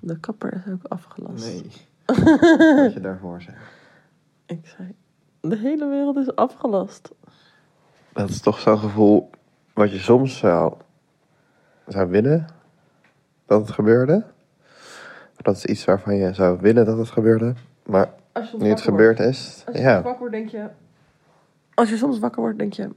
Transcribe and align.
De 0.00 0.18
kapper 0.20 0.62
is 0.66 0.72
ook 0.72 0.84
afgelast. 0.84 1.44
Nee. 1.44 1.62
Wat 2.82 2.92
je 2.92 2.98
daarvoor 3.02 3.42
zegt. 3.42 3.58
Ik 4.46 4.66
zei, 4.76 4.94
de 5.40 5.56
hele 5.56 5.86
wereld 5.88 6.16
is 6.16 6.34
afgelast. 6.36 7.10
Dat 8.12 8.28
is 8.28 8.40
toch 8.40 8.58
zo'n 8.58 8.78
gevoel 8.78 9.30
wat 9.74 9.90
je 9.92 9.98
soms 9.98 10.38
zou, 10.38 10.74
zou 11.86 12.08
willen 12.08 12.46
dat 13.46 13.60
het 13.60 13.70
gebeurde. 13.70 14.24
Dat 15.36 15.56
is 15.56 15.64
iets 15.64 15.84
waarvan 15.84 16.14
je 16.16 16.32
zou 16.34 16.58
willen 16.60 16.84
dat 16.86 16.98
het 16.98 17.10
gebeurde. 17.10 17.54
Maar 17.86 18.10
Als 18.32 18.52
nu 18.58 18.68
het 18.68 18.80
gebeurd 18.80 19.18
wordt- 19.18 19.32
is, 19.32 19.62
Als 19.66 19.76
je 19.76 19.82
ja. 19.82 19.94
wakker 20.02 20.18
wordt, 20.18 20.34
denk 20.34 20.48
je... 20.48 20.68
Als 21.74 21.88
je 21.88 21.96
soms 21.96 22.18
wakker 22.18 22.42
wordt, 22.42 22.58
denk 22.58 22.72
je... 22.72 22.90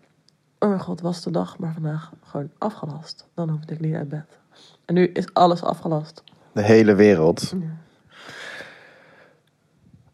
Oh 0.60 0.70
mijn 0.70 0.82
god, 0.82 1.02
was 1.02 1.24
de 1.24 1.32
dag 1.32 1.58
maar 1.58 1.74
vandaag 1.74 2.12
gewoon 2.24 2.50
afgelast. 2.58 3.28
Dan 3.34 3.50
hoef 3.50 3.60
ik 3.66 3.80
niet 3.80 3.96
uit 3.96 4.10
bed. 4.10 4.26
En 4.86 4.94
nu 4.94 5.08
is 5.08 5.34
alles 5.34 5.64
afgelast. 5.64 6.24
De 6.54 6.62
hele 6.62 6.96
wereld. 6.96 7.54
Ja. 7.60 7.80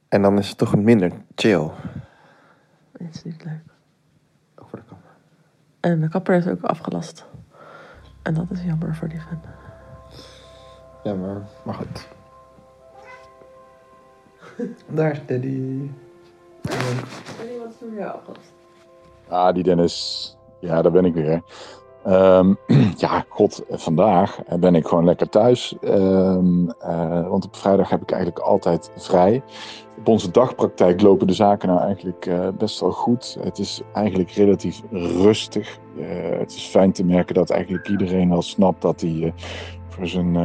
En 0.10 0.22
dan 0.22 0.38
is 0.38 0.50
het 0.50 0.58
toch 0.58 0.76
minder 0.76 1.12
chill. 1.36 1.70
Het 2.92 3.16
is 3.16 3.24
niet 3.24 3.44
leuk. 3.44 3.64
Over 4.56 4.78
de 4.78 4.84
camera. 4.86 5.08
En 5.80 6.02
de 6.02 6.10
kapper 6.10 6.36
is 6.36 6.48
ook 6.48 6.64
afgelast. 6.64 7.26
En 8.24 8.34
dat 8.34 8.52
is 8.52 8.64
jammer 8.64 8.96
voor 8.96 9.10
die 9.10 9.20
fan. 9.20 9.42
Ja, 11.04 11.14
maar, 11.14 11.42
maar 11.66 11.76
goed. 11.76 12.08
Daar 14.88 15.12
is 15.12 15.22
Daddy. 15.26 15.90
En 16.62 17.58
wat 17.60 17.70
is 17.70 17.76
voor 17.80 17.94
jou 17.94 18.16
afgelast? 18.16 18.54
Ah, 19.28 19.54
die 19.54 19.64
Dennis. 19.64 20.36
Ja, 20.60 20.82
daar 20.82 20.92
ben 20.92 21.06
ik 21.06 21.14
weer. 21.14 21.42
Ehm, 22.08 22.54
ja, 22.98 23.26
god, 23.30 23.64
vandaag 23.70 24.40
ben 24.60 24.76
ik 24.76 24.88
gewoon 24.88 25.06
lekker 25.06 25.30
thuis. 25.30 25.76
Ehm, 25.82 26.70
eh, 26.70 27.30
want 27.30 27.46
op 27.46 27.56
vrijdag 27.56 27.90
heb 27.90 28.02
ik 28.02 28.12
eigenlijk 28.12 28.44
altijd 28.44 28.92
vrij. 28.96 29.44
Op 29.98 30.08
onze 30.08 30.32
dagpraktijk 30.32 31.02
lopen 31.02 31.28
de 31.28 31.34
zaken 31.34 31.68
nou 31.68 31.82
eigenlijk 31.82 32.26
eh, 32.26 32.48
best 32.58 32.80
wel 32.80 32.92
goed. 32.92 33.38
Het 33.40 33.58
is 33.60 33.82
eigenlijk 33.94 34.32
relatief 34.32 34.82
rustig. 34.92 35.78
Eh, 36.00 36.40
het 36.40 36.52
is 36.52 36.64
fijn 36.64 36.92
te 36.92 37.04
merken 37.04 37.36
dat 37.36 37.50
eigenlijk 37.50 37.88
iedereen 37.88 38.32
al 38.32 38.42
snapt 38.42 38.82
dat 38.82 39.02
hij 39.02 39.34
voor 39.90 40.08
zijn 40.08 40.38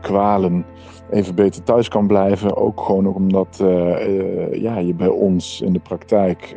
kwalen 0.00 0.64
even 1.10 1.34
beter 1.34 1.62
thuis 1.62 1.88
kan 1.88 2.06
blijven. 2.06 2.56
Ook 2.56 2.80
gewoon 2.80 3.06
omdat 3.06 3.60
eh, 3.60 4.62
ja, 4.62 4.78
je 4.78 4.94
bij 4.94 5.08
ons 5.08 5.60
in 5.60 5.72
de 5.72 5.78
praktijk 5.80 6.56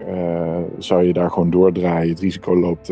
zou 0.77 1.03
je 1.03 1.13
daar 1.13 1.31
gewoon 1.31 1.49
doordraaien. 1.49 2.09
Het 2.09 2.19
risico 2.19 2.59
loopt 2.59 2.91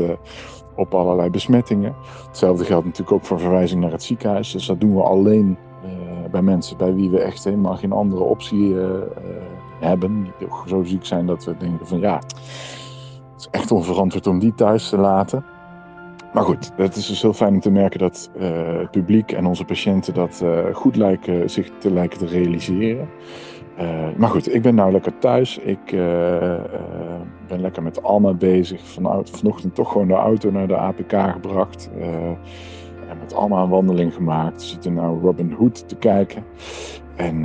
op 0.75 0.93
allerlei 0.93 1.29
besmettingen. 1.29 1.95
Hetzelfde 2.27 2.65
geldt 2.65 2.85
natuurlijk 2.85 3.11
ook 3.11 3.25
voor 3.25 3.39
verwijzing 3.39 3.81
naar 3.81 3.91
het 3.91 4.03
ziekenhuis. 4.03 4.51
Dus 4.51 4.65
dat 4.65 4.79
doen 4.79 4.95
we 4.95 5.01
alleen 5.01 5.57
eh, 5.83 6.29
bij 6.31 6.41
mensen 6.41 6.77
bij 6.77 6.93
wie 6.93 7.09
we 7.09 7.19
echt 7.19 7.43
helemaal 7.43 7.75
geen 7.75 7.91
andere 7.91 8.23
optie 8.23 8.79
eh, 8.79 8.95
eh, 8.95 9.01
hebben. 9.79 10.23
Die 10.39 10.47
zo 10.67 10.83
ziek 10.83 11.05
zijn 11.05 11.25
dat 11.25 11.45
we 11.45 11.57
denken 11.57 11.87
van 11.87 11.99
ja, 11.99 12.15
het 12.15 12.35
is 13.37 13.47
echt 13.51 13.71
onverantwoord 13.71 14.27
om 14.27 14.39
die 14.39 14.55
thuis 14.55 14.89
te 14.89 14.97
laten. 14.97 15.45
Maar 16.33 16.43
goed, 16.43 16.71
het 16.75 16.95
is 16.95 17.07
dus 17.07 17.21
heel 17.21 17.33
fijn 17.33 17.53
om 17.53 17.59
te 17.59 17.71
merken 17.71 17.99
dat 17.99 18.29
het 18.37 18.91
publiek 18.91 19.31
en 19.31 19.45
onze 19.45 19.65
patiënten 19.65 20.13
dat 20.13 20.43
goed 20.73 20.95
lijken, 20.95 21.49
zich 21.49 21.69
te 21.77 21.91
lijken 21.91 22.19
te 22.19 22.25
realiseren. 22.25 23.09
Eh, 23.77 24.15
maar 24.17 24.29
goed, 24.29 24.53
ik 24.53 24.61
ben 24.61 24.75
nou 24.75 24.91
lekker 24.91 25.17
thuis. 25.17 25.57
Ik 25.57 25.91
eh, 25.91 26.53
eh, 26.53 26.61
ben 27.47 27.61
lekker 27.61 27.83
met 27.83 28.03
Alma 28.03 28.33
bezig. 28.33 28.81
Vanuit, 28.87 29.29
vanochtend 29.29 29.75
toch 29.75 29.91
gewoon 29.91 30.07
de 30.07 30.13
auto 30.13 30.51
naar 30.51 30.67
de 30.67 30.77
APK 30.77 31.13
gebracht. 31.31 31.89
en 33.09 33.17
met 33.19 33.33
Alma 33.33 33.61
een 33.61 33.69
wandeling 33.69 34.13
gemaakt. 34.13 34.61
Zitten 34.61 34.93
nou 34.93 35.21
Robin 35.21 35.51
Hood 35.51 35.87
te 35.87 35.95
kijken. 35.95 36.43
En 37.15 37.41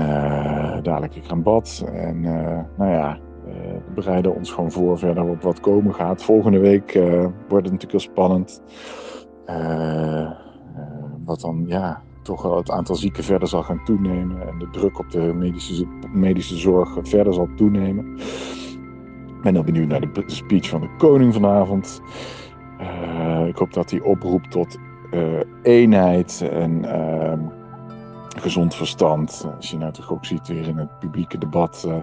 dadelijk 0.82 1.14
ik 1.14 1.30
aan 1.30 1.42
bad. 1.42 1.84
En 1.92 2.20
nou 2.76 2.90
ja, 2.90 3.18
we 3.44 3.92
bereiden 3.94 4.34
ons 4.34 4.50
gewoon 4.50 4.72
voor 4.72 4.98
verder 4.98 5.24
op 5.24 5.42
wat 5.42 5.60
komen 5.60 5.94
gaat. 5.94 6.22
Volgende 6.22 6.58
week 6.58 6.92
wordt 7.48 7.68
het 7.68 7.72
natuurlijk 7.72 7.90
heel 7.90 8.00
spannend. 8.00 8.62
Wat 11.24 11.40
dan, 11.40 11.64
ja, 11.66 12.02
toch 12.36 12.56
het 12.56 12.70
aantal 12.70 12.96
zieken 12.96 13.24
verder 13.24 13.48
zal 13.48 13.62
gaan 13.62 13.84
toenemen. 13.84 14.48
En 14.48 14.58
de 14.58 14.70
druk 14.70 14.98
op 14.98 15.10
de 15.10 15.34
medische, 15.34 15.86
medische 16.12 16.56
zorg 16.56 16.98
verder 17.02 17.34
zal 17.34 17.48
toenemen. 17.56 18.18
Ik 19.36 19.42
ben 19.42 19.54
heel 19.54 19.64
benieuwd 19.64 19.88
naar 19.88 20.00
de 20.00 20.22
speech 20.26 20.68
van 20.68 20.80
de 20.80 20.90
koning 20.98 21.34
vanavond. 21.34 22.00
Eh, 22.78 23.46
ik 23.46 23.56
hoop 23.56 23.72
dat 23.72 23.90
hij 23.90 24.00
oproept 24.00 24.50
tot 24.50 24.78
eh, 25.10 25.40
eenheid 25.62 26.48
en 26.50 26.84
ehm, 26.84 27.40
gezond 28.36 28.74
verstand. 28.74 29.48
Als 29.56 29.70
je 29.70 29.78
nou 29.78 29.92
toch 29.92 30.12
ook 30.12 30.24
ziet 30.24 30.48
weer 30.48 30.68
in 30.68 30.76
het 30.76 30.98
publieke 30.98 31.38
debat 31.38 31.84
eh, 31.88 31.96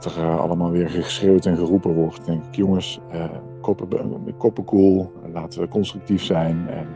dat 0.00 0.16
er 0.16 0.38
allemaal 0.38 0.70
weer 0.70 0.88
geschreeuwd 0.88 1.46
en 1.46 1.56
geroepen 1.56 1.94
wordt. 1.94 2.26
denk 2.26 2.44
ik, 2.44 2.54
jongens, 2.54 3.00
koppen, 3.60 3.88
koppen 4.38 4.64
koel, 4.64 5.12
laten 5.32 5.60
we 5.60 5.68
constructief 5.68 6.22
zijn 6.22 6.68
en 6.68 6.86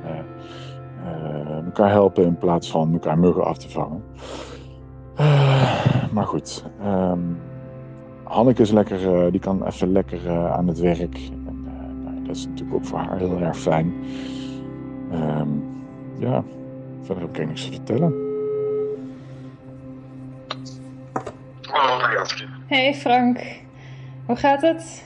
elkaar 1.76 1.92
helpen 1.92 2.24
in 2.24 2.38
plaats 2.38 2.70
van 2.70 2.92
elkaar 2.92 3.18
muggen 3.18 3.44
af 3.44 3.58
te 3.58 3.70
vangen. 3.70 4.04
Eh, 5.16 6.10
maar 6.12 6.26
goed, 6.26 6.64
ehm, 6.80 7.20
Hanneke 8.22 8.62
is 8.62 8.70
lekker, 8.70 9.14
eh, 9.14 9.30
die 9.30 9.40
kan 9.40 9.66
even 9.66 9.92
lekker 9.92 10.26
eh, 10.26 10.52
aan 10.52 10.66
het 10.66 10.78
werk. 10.78 11.14
En, 11.46 11.64
eh, 11.66 12.04
nou, 12.04 12.24
dat 12.26 12.36
is 12.36 12.46
natuurlijk 12.46 12.76
ook 12.76 12.84
voor 12.84 12.98
haar 12.98 13.18
heel 13.18 13.40
erg 13.40 13.58
fijn. 13.58 13.94
Ehm, 15.10 15.48
ja, 16.18 16.44
verder 17.02 17.22
heb 17.22 17.36
ik 17.36 17.46
niks 17.46 17.64
te 17.64 17.72
vertellen. 17.72 18.12
Oh. 21.72 22.22
Hey 22.66 22.94
Frank, 22.94 23.40
hoe 24.26 24.36
gaat 24.36 24.62
het? 24.62 25.04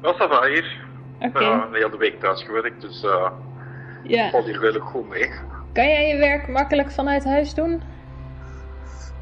Wat 0.00 0.12
is 0.12 0.18
dat 0.18 0.44
hier? 0.44 0.88
Oké, 1.20 1.40
Ja, 1.40 1.66
de 1.72 1.76
hele 1.78 1.98
week 1.98 2.20
thuis 2.20 2.42
gewerkt, 2.42 2.80
dus 2.80 3.04
eh 3.04 3.30
ja. 4.02 4.30
valt 4.30 4.44
hier 4.44 4.58
redelijk 4.60 4.84
goed 4.84 5.08
mee. 5.08 5.30
Kan 5.72 5.88
jij 5.88 6.08
je 6.08 6.16
werk 6.16 6.48
makkelijk 6.48 6.90
vanuit 6.92 7.24
huis 7.24 7.54
doen? 7.54 7.82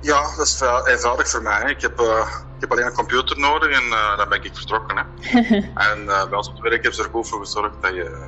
Ja, 0.00 0.20
dat 0.36 0.46
is 0.46 0.62
eenvoudig 0.86 1.28
voor 1.28 1.42
mij. 1.42 1.70
Ik 1.70 1.80
heb, 1.80 1.98
eh, 2.00 2.28
ik 2.54 2.60
heb 2.60 2.70
alleen 2.72 2.86
een 2.86 2.92
computer 2.92 3.38
nodig 3.38 3.68
en 3.70 3.92
eh, 3.92 4.16
dan 4.16 4.28
ben 4.28 4.42
ik 4.44 4.50
vertrokken. 4.54 4.96
Hè. 4.96 5.02
en 5.92 6.08
eh, 6.08 6.28
bij 6.28 6.36
ons 6.36 6.48
op 6.48 6.52
het 6.54 6.62
werk 6.62 6.74
hebben 6.74 6.94
ze 6.94 7.02
er 7.02 7.10
goed 7.10 7.28
voor 7.28 7.38
gezorgd 7.40 7.74
dat 7.82 7.94
je, 7.94 8.26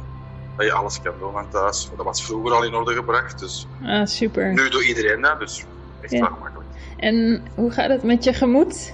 dat 0.57 0.67
je 0.67 0.73
alles 0.73 1.01
kan 1.03 1.13
doen 1.19 1.33
van 1.33 1.49
thuis. 1.51 1.91
Dat 1.97 2.05
was 2.05 2.25
vroeger 2.25 2.53
al 2.53 2.65
in 2.65 2.75
orde 2.75 2.95
gebracht, 2.95 3.39
dus 3.39 3.67
Ah, 3.85 4.07
super. 4.07 4.53
nu 4.53 4.69
doet 4.69 4.85
iedereen 4.85 5.21
dat, 5.21 5.39
dus 5.41 5.65
echt 6.01 6.13
Ja. 6.13 6.19
wel 6.21 6.29
gemakkelijk. 6.29 6.69
En 6.97 7.43
hoe 7.55 7.71
gaat 7.71 7.89
het 7.89 8.03
met 8.03 8.25
je 8.25 8.33
gemoed? 8.33 8.93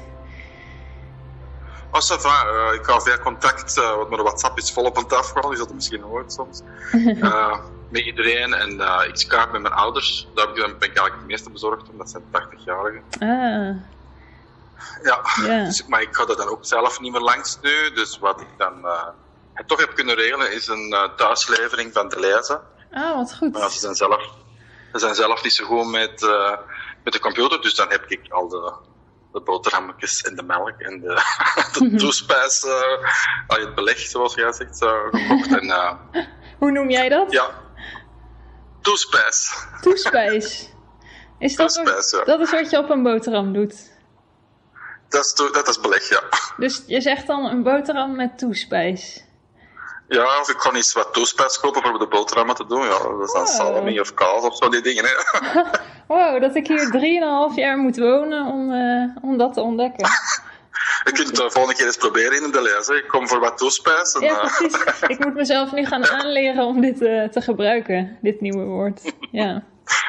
Eh, 1.97 2.75
ik 2.75 2.87
hou 2.87 3.03
veel 3.03 3.19
contact, 3.19 3.79
eh, 3.79 3.97
want 3.97 4.09
mijn 4.09 4.23
WhatsApp 4.23 4.59
is 4.59 4.73
volop 4.73 4.97
aan 4.97 5.05
het 5.09 5.33
je 5.33 5.57
zult 5.57 5.59
het 5.59 5.75
misschien 5.75 6.03
hoort 6.03 6.33
soms. 6.33 6.61
Eh, 7.21 7.59
met 7.89 8.05
iedereen 8.05 8.55
en 8.55 8.71
ik 9.09 9.17
skype 9.17 9.49
met 9.53 9.63
mijn 9.63 9.75
ouders. 9.75 10.29
Daar 10.35 10.53
ben 10.53 10.65
ik 10.65 10.81
eigenlijk 10.81 11.15
het 11.15 11.27
meeste 11.27 11.51
bezorgd 11.51 11.89
om, 11.89 11.99
dat 11.99 12.11
zijn 12.11 12.23
80-jarigen. 12.33 13.03
Ah, 13.11 13.77
Ja, 15.03 15.21
dus, 15.65 15.87
maar 15.87 16.03
ik 16.03 16.17
ga 16.17 16.27
er 16.27 16.37
dan 16.37 16.49
ook 16.49 16.65
zelf 16.65 17.01
niet 17.01 17.13
meer 17.13 17.21
langs 17.21 17.59
nu. 17.63 17.93
Dus 17.93 18.19
wat 18.19 18.41
ik 18.41 18.49
dan 18.57 18.85
toch 19.67 19.81
heb 19.81 19.95
kunnen 19.95 20.15
regelen 20.15 20.53
is 20.53 20.67
een 20.67 20.93
eh, 20.93 21.09
thuislevering 21.17 21.93
van 21.93 22.09
te 22.09 22.21
lezen. 22.21 22.61
ah 22.93 23.15
wat 23.15 23.37
Maar 23.41 23.51
ja, 23.53 23.69
ze 23.69 23.71
goed. 23.71 23.81
zijn 23.81 23.95
zelf, 23.95 24.23
ze 24.93 24.99
zijn 24.99 25.15
zelf 25.15 25.43
niet 25.43 25.53
zo 25.53 25.65
goed 25.65 25.87
met, 25.87 26.21
met 27.05 27.13
de 27.13 27.21
computer, 27.21 27.61
dus 27.61 27.75
dan 27.75 27.89
heb 27.89 28.05
ik 28.09 28.33
al 28.33 28.49
de, 28.49 28.73
de 29.37 29.43
boterhammetjes 29.43 30.23
en 30.23 30.35
de 30.37 30.43
melk 30.43 30.81
en 30.81 31.01
de, 31.01 31.23
de 31.79 31.95
toespijs, 31.97 32.65
eh, 32.65 32.83
al 33.47 33.59
het 33.61 33.75
beleg, 33.75 33.99
zoals 33.99 34.35
jij 34.35 34.53
zegt, 34.53 34.83
eh, 34.83 35.01
gekocht. 35.11 35.59
En 35.61 35.71
eh, 35.71 35.93
Hoe 36.61 36.71
noem 36.71 36.91
jij 36.91 37.09
dat? 37.09 37.33
ja, 37.33 37.51
toespijs. 38.83 39.67
Toespijs. 39.81 40.71
Is 41.39 41.57
dat, 41.57 41.75
Toespijs, 41.75 42.11
ja. 42.11 42.25
dat 42.25 42.41
is 42.41 42.51
wat 42.51 42.71
je 42.71 42.79
op 42.79 42.91
een 42.91 43.03
boterham 43.03 43.53
doet? 43.53 43.75
Dat 45.09 45.25
is, 45.25 45.33
to- 45.33 45.51
dat 45.51 45.69
is 45.69 45.81
beleg, 45.81 46.09
ja. 46.09 46.23
Dus 46.57 46.83
je 46.87 47.01
zegt 47.01 47.27
dan 47.27 47.45
een 47.45 47.63
boterham 47.63 48.17
met 48.17 48.39
toespijs. 48.39 49.25
Ja, 50.09 50.41
of 50.41 50.49
ik 50.49 50.57
kan 50.57 50.77
iets 50.77 50.93
wat 50.93 51.13
toespijs 51.15 51.61
kopen 51.61 51.93
op 51.95 52.01
de 52.01 52.07
boterhammen 52.09 52.55
te 52.55 52.67
doen. 52.67 52.81
Ja, 52.87 52.99
dat 52.99 53.21
is 53.27 53.33
dan 53.33 53.43
Oh. 53.43 53.47
salami 53.49 54.01
of 54.01 54.15
kaas 54.15 54.43
of 54.43 54.57
zo, 54.57 54.69
die 54.69 54.83
dingen. 54.83 55.05
Hè. 55.05 55.13
Wow, 56.07 56.41
dat 56.41 56.55
ik 56.55 56.67
hier 56.67 56.91
3,5 57.51 57.57
jaar 57.57 57.79
moet 57.79 57.99
wonen 57.99 58.47
om, 58.47 58.73
eh, 58.73 59.17
om 59.23 59.39
dat 59.39 59.55
te 59.55 59.61
ontdekken. 59.61 60.09
Je 61.05 61.13
kunt 61.13 61.27
het 61.27 61.37
de 61.37 61.51
volgende 61.51 61.77
keer 61.77 61.87
eens 61.87 61.97
proberen 61.97 62.45
in 62.45 62.51
de 62.51 62.63
les. 62.63 62.87
Hè. 62.87 62.95
Ik 62.95 63.09
kom 63.09 63.29
voor 63.29 63.41
wat 63.41 63.59
toespijs. 63.59 64.15
En, 64.15 64.21
Ja, 64.21 64.41
eh, 64.41 64.57
precies. 64.57 65.01
Ik 65.17 65.25
moet 65.25 65.35
mezelf 65.35 65.73
nu 65.73 65.85
gaan 65.85 66.07
aanleren 66.07 66.65
om 66.65 66.81
dit 66.81 67.03
eh, 67.03 67.25
te 67.25 67.41
gebruiken, 67.41 68.19
dit 68.23 68.41
nieuwe 68.41 68.65
woord. 68.65 69.13
Ja. 69.31 69.63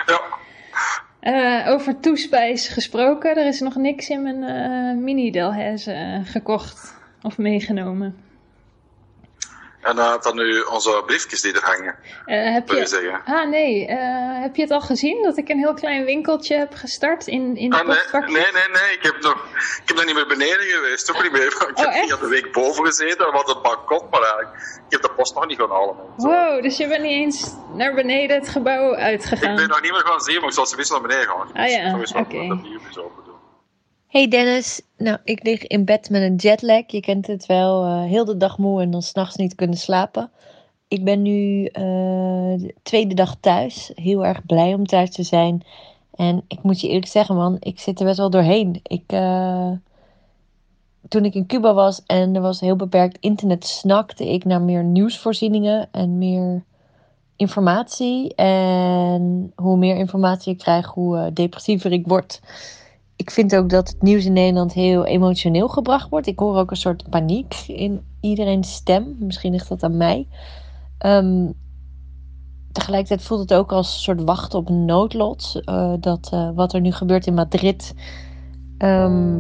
ja. 0.05 0.21
Eh, 1.19 1.71
over 1.71 1.99
toespijs 1.99 2.67
gesproken, 2.67 3.35
er 3.35 3.47
is 3.47 3.59
nog 3.59 3.75
niks 3.75 4.09
in 4.09 4.21
mijn 4.21 4.43
eh 4.43 5.03
mini 5.03 5.31
Delhaize 5.31 5.91
eh, 5.91 6.19
gekocht 6.23 6.95
of 7.21 7.37
meegenomen. 7.37 8.26
En 9.87 9.97
uh, 9.97 10.21
dan 10.21 10.35
nu 10.35 10.61
onze 10.61 11.03
briefjes 11.05 11.41
die 11.41 11.53
er 11.53 11.63
hangen. 11.65 11.95
Uh, 12.25 12.53
heb 12.53 12.69
je 12.69 12.85
zeggen. 12.85 13.21
Ah 13.25 13.49
nee, 13.49 13.87
uh, 13.87 14.41
heb 14.41 14.55
je 14.55 14.61
het 14.61 14.71
al 14.71 14.81
gezien 14.81 15.23
dat 15.23 15.37
ik 15.37 15.49
een 15.49 15.57
heel 15.57 15.73
klein 15.73 16.05
winkeltje 16.05 16.57
heb 16.57 16.73
gestart 16.73 17.27
in, 17.27 17.55
in 17.55 17.69
de 17.69 17.75
ah, 17.77 17.87
nee, 17.87 17.97
nee, 18.21 18.31
nee, 18.31 18.69
nee. 18.81 18.93
Ik 18.93 19.03
heb 19.03 19.21
nog, 19.21 19.45
ik 19.55 19.81
heb 19.85 19.95
nog 19.95 20.05
niet 20.05 20.15
meer 20.15 20.27
beneden 20.27 20.65
geweest. 20.65 21.05
Toch 21.05 21.23
niet 21.23 21.31
meer. 21.31 21.45
Ik 21.45 21.57
heb 21.75 21.85
Oh, 21.87 21.95
echt? 21.95 22.03
ik 22.03 22.09
had 22.09 22.19
de 22.19 22.27
week 22.27 22.51
boven 22.51 22.85
gezeten, 22.85 23.31
wat 23.31 23.49
een 23.55 23.61
balkon, 23.61 24.07
maar 24.11 24.21
eigenlijk, 24.21 24.55
ik 24.85 24.91
heb 24.91 25.01
de 25.01 25.11
post 25.15 25.35
nog 25.35 25.47
niet 25.47 25.59
gaan 25.59 25.69
halen. 25.69 25.95
Zo. 26.17 26.27
Wow, 26.27 26.61
dus 26.61 26.77
je 26.77 26.87
bent 26.87 27.01
niet 27.01 27.11
eens 27.11 27.53
naar 27.73 27.93
beneden 27.93 28.35
het 28.39 28.49
gebouw 28.49 28.91
Ik 28.93 28.99
uitgegaan? 28.99 29.55
ben 29.55 29.67
nog 29.67 29.81
niet 29.81 29.91
meer 29.91 30.05
gaan 30.05 30.19
zien, 30.21 30.39
maar 30.39 30.47
ik 30.49 30.53
zal 30.53 30.65
ze 30.65 30.75
wist 30.75 30.91
naar 30.91 31.01
beneden 31.01 31.27
gaan. 31.27 31.53
Ah 31.53 31.69
ja, 31.69 31.97
oké. 31.99 32.47
dat 32.47 32.61
die 32.61 32.71
jullie 32.71 33.03
open 33.03 33.23
doen. 33.25 33.35
Hey 34.07 34.27
Dennis, 34.27 34.81
nou 34.97 35.17
ik 35.23 35.43
lig 35.43 35.67
in 35.67 35.85
bed 35.85 36.09
met 36.09 36.21
een 36.21 36.35
jetlag. 36.35 36.83
Je 36.87 36.99
kent 36.99 37.27
het 37.27 37.45
wel, 37.45 37.83
eh, 37.83 38.03
heel 38.03 38.25
de 38.25 38.37
dag 38.37 38.57
moe 38.57 38.81
en 38.81 38.91
dan 38.91 39.01
s'nachts 39.01 39.35
niet 39.35 39.55
kunnen 39.55 39.77
slapen. 39.77 40.31
Ik 40.87 41.03
ben 41.03 41.21
nu 41.21 41.65
eh, 41.65 41.83
de 42.57 42.75
tweede 42.83 43.13
dag 43.13 43.35
thuis. 43.39 43.91
Heel 43.95 44.25
erg 44.25 44.45
blij 44.45 44.73
om 44.73 44.85
thuis 44.85 45.11
te 45.11 45.23
zijn. 45.23 45.63
En 46.15 46.43
ik 46.47 46.63
moet 46.63 46.81
je 46.81 46.87
eerlijk 46.87 47.07
zeggen 47.07 47.35
man, 47.35 47.57
ik 47.59 47.79
zit 47.79 47.99
er 47.99 48.05
best 48.05 48.17
wel 48.17 48.29
doorheen. 48.29 48.79
Ik, 48.83 49.03
eh, 49.07 49.71
toen 51.07 51.25
ik 51.25 51.33
in 51.33 51.47
Cuba 51.47 51.73
was 51.73 52.03
en 52.05 52.35
er 52.35 52.41
was 52.41 52.59
heel 52.59 52.75
beperkt 52.75 53.17
internet, 53.19 53.65
snakte 53.65 54.33
ik 54.33 54.45
naar 54.45 54.61
meer 54.61 54.83
nieuwsvoorzieningen 54.83 55.87
en 55.91 56.17
meer 56.17 56.63
informatie. 57.35 58.35
En 58.35 59.51
hoe 59.55 59.77
meer 59.77 59.95
informatie 59.95 60.53
ik 60.53 60.59
krijg, 60.59 60.87
hoe 60.87 61.33
depressiever 61.33 61.91
ik 61.91 62.07
word 62.07 62.39
ik 63.27 63.33
vind 63.33 63.55
ook 63.55 63.69
dat 63.69 63.87
het 63.87 64.01
nieuws 64.01 64.25
in 64.25 64.33
Nederland 64.33 64.73
heel 64.73 65.05
emotioneel 65.05 65.67
gebracht 65.67 66.09
wordt. 66.09 66.27
Ik 66.27 66.39
hoor 66.39 66.57
ook 66.57 66.71
een 66.71 66.77
soort 66.77 67.09
paniek 67.09 67.63
in 67.67 68.01
iedereen's 68.21 68.73
stem. 68.73 69.15
Misschien 69.19 69.51
ligt 69.51 69.69
dat 69.69 69.83
aan 69.83 69.97
mij. 69.97 70.27
Ehm, 70.97 71.51
tegelijkertijd 72.71 73.21
voelt 73.27 73.39
het 73.39 73.53
ook 73.53 73.71
als 73.71 73.93
een 73.93 74.01
soort 74.01 74.23
wachten 74.23 74.59
op 74.59 74.69
noodlot. 74.69 75.61
eh, 75.65 75.93
dat 75.99 76.29
eh, 76.33 76.49
wat 76.55 76.73
er 76.73 76.81
nu 76.81 76.91
gebeurt 76.91 77.27
in 77.27 77.33
Madrid, 77.33 77.93
ehm, 78.77 79.39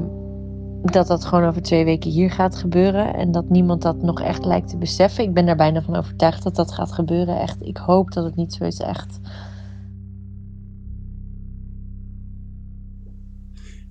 dat 0.81 1.07
dat 1.07 1.25
gewoon 1.25 1.47
over 1.47 1.61
twee 1.61 1.85
weken 1.85 2.11
hier 2.11 2.31
gaat 2.31 2.55
gebeuren. 2.55 3.13
En 3.13 3.31
dat 3.31 3.49
niemand 3.49 3.81
dat 3.81 4.01
nog 4.01 4.21
echt 4.21 4.45
lijkt 4.45 4.69
te 4.69 4.77
beseffen. 4.77 5.23
Ik 5.23 5.33
ben 5.33 5.45
daar 5.45 5.55
bijna 5.55 5.81
van 5.81 5.95
overtuigd 5.95 6.43
dat 6.43 6.55
dat 6.55 6.71
gaat 6.71 6.91
gebeuren. 6.91 7.39
Echt, 7.39 7.57
ik 7.61 7.77
hoop 7.77 8.11
dat 8.11 8.23
het 8.23 8.35
niet 8.35 8.53
zo 8.53 8.63
is, 8.63 8.79
echt. 8.79 9.19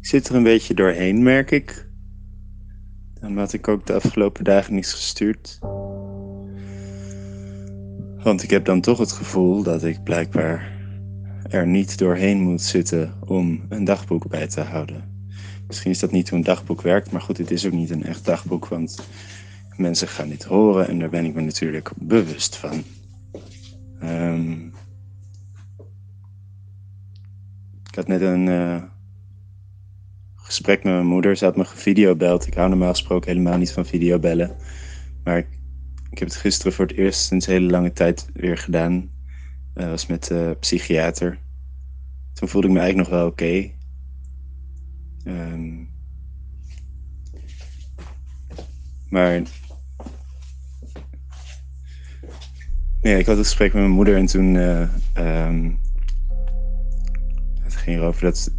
Zit 0.01 0.29
er 0.29 0.35
een 0.35 0.43
beetje 0.43 0.75
doorheen, 0.75 1.23
merk 1.23 1.51
ik. 1.51 1.89
Had 3.35 3.53
ik 3.53 3.69
ook 3.69 3.87
de 3.87 3.93
afgelopen 3.93 4.45
dagen 4.45 4.75
niets 4.75 4.93
gestuurd. 4.93 5.59
Want 8.23 8.43
ik 8.43 8.51
heb 8.51 8.65
dan 8.65 8.81
toch 8.81 8.99
het 8.99 9.13
gevoel 9.13 9.63
dat 9.63 9.85
ik 9.85 10.03
blijkbaar 10.03 10.77
er 11.51 11.67
niet 11.67 11.99
doorheen 11.99 12.41
moet 12.41 12.63
zitten 12.63 13.15
om 13.27 13.65
een 13.69 13.85
dagboek 13.85 14.29
bij 14.29 14.47
te 14.47 14.61
houden. 14.61 15.17
Misschien 15.67 15.91
is 15.91 15.99
dat 15.99 16.11
niet 16.11 16.29
hoe 16.29 16.39
een 16.39 16.45
dagboek 16.45 16.83
werkt, 16.83 17.11
maar 17.11 17.21
goed, 17.21 17.39
het 17.39 17.51
is 17.51 17.67
ook 17.67 17.73
niet 17.73 17.91
een 17.91 18.05
echt 18.05 18.25
dagboek, 18.25 18.69
want 18.69 19.09
mensen 19.77 20.09
gaan 20.09 20.29
dit 20.29 20.45
horen 20.45 20.89
en 20.89 20.99
daar 20.99 21.11
ben 21.11 21.25
ik 21.25 21.35
me 21.35 21.41
natuurlijk 21.41 21.91
bewust 21.97 22.57
van. 22.57 22.83
Ehm, 24.01 24.53
ik 27.89 27.95
had 27.95 28.07
net 28.07 28.21
een 28.21 28.49
eh, 28.49 28.83
gesprek 30.47 30.85
met 30.85 30.93
mijn 30.93 31.07
moeder. 31.07 31.37
Ze 31.37 31.45
had 31.45 31.57
me 31.57 31.65
gevideobeld. 31.65 32.47
Ik 32.47 32.55
hou 32.55 32.69
normaal 32.69 32.91
gesproken 32.91 33.31
helemaal 33.31 33.59
niet 33.59 33.73
van 33.73 33.87
videobellen. 33.87 34.57
Maar 35.25 35.39
ik, 35.39 36.19
heb 36.19 36.29
het 36.29 36.37
gisteren 36.37 36.73
voor 36.73 36.87
het 36.87 36.97
eerst 36.97 37.21
sinds 37.21 37.47
hele 37.47 37.71
lange 37.71 37.93
tijd 37.93 38.29
weer 38.33 38.59
gedaan. 38.59 39.11
Dat 39.75 39.89
was 39.89 40.07
met 40.07 40.25
de 40.25 40.57
psychiater. 40.61 41.39
Toen 42.33 42.49
voelde 42.49 42.67
ik 42.67 42.73
me 42.73 42.81
eigenlijk 42.81 43.11
nog 43.11 43.19
wel 43.19 43.29
oké. 43.29 43.71
Ehm, 45.25 45.85
maar. 49.09 49.43
Nee, 53.01 53.19
ik 53.19 53.27
had 53.27 53.37
het 53.37 53.47
gesprek 53.47 53.73
met 53.73 53.83
mijn 53.83 53.95
moeder 53.95 54.17
en 54.17 54.27
toen. 54.27 54.57
eh, 54.57 54.83
ehm, 55.13 55.71
het 57.63 57.77
ging 57.77 57.97
erover 57.97 58.23
dat 58.23 58.51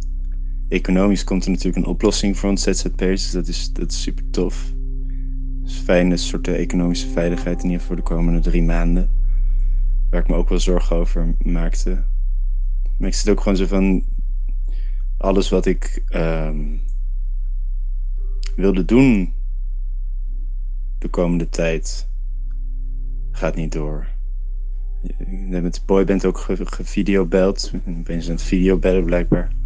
economisch 0.68 1.24
komt 1.24 1.44
er 1.44 1.50
natuurlijk 1.50 1.76
een 1.76 1.92
oplossing 1.92 2.38
voor 2.38 2.50
ons 2.50 2.62
ZZP'ers. 2.62 3.22
Dus 3.22 3.30
dat 3.30 3.48
is, 3.48 3.72
dat 3.72 3.90
is 3.90 4.02
super 4.02 4.30
tof. 4.30 4.72
Dat 5.60 5.70
is 5.70 5.76
fijn, 5.76 6.10
een 6.10 6.18
soort 6.18 6.48
economische 6.48 7.08
veiligheid 7.08 7.58
in 7.58 7.64
ieder 7.64 7.80
geval 7.80 7.96
voor 7.96 8.04
de 8.04 8.14
komende 8.14 8.40
drie 8.40 8.62
maanden. 8.62 9.10
Waar 10.10 10.20
ik 10.20 10.28
me 10.28 10.34
ook 10.34 10.48
wel 10.48 10.60
zorgen 10.60 10.96
over 10.96 11.34
maakte. 11.42 12.04
Maar 12.98 13.08
ik 13.08 13.14
zit 13.14 13.28
ook 13.28 13.40
gewoon 13.40 13.58
zo 13.58 13.66
van... 13.66 14.04
Alles 15.16 15.48
wat 15.48 15.66
ik 15.66 16.02
ehm, 16.08 16.76
wilde 18.56 18.84
doen 18.84 19.32
de 20.98 21.08
komende 21.08 21.48
tijd 21.48 22.08
gaat 23.30 23.54
niet 23.54 23.72
door. 23.72 24.06
Ik 25.02 25.26
met 25.62 25.74
de 25.74 25.80
boyband 25.86 26.24
ook 26.24 26.38
ge- 26.38 26.66
gevideobeld. 26.66 27.72
Ik 27.84 28.04
ben 28.04 28.22
aan 28.22 28.30
het 28.30 28.42
videobellen 28.42 29.04
blijkbaar. 29.04 29.57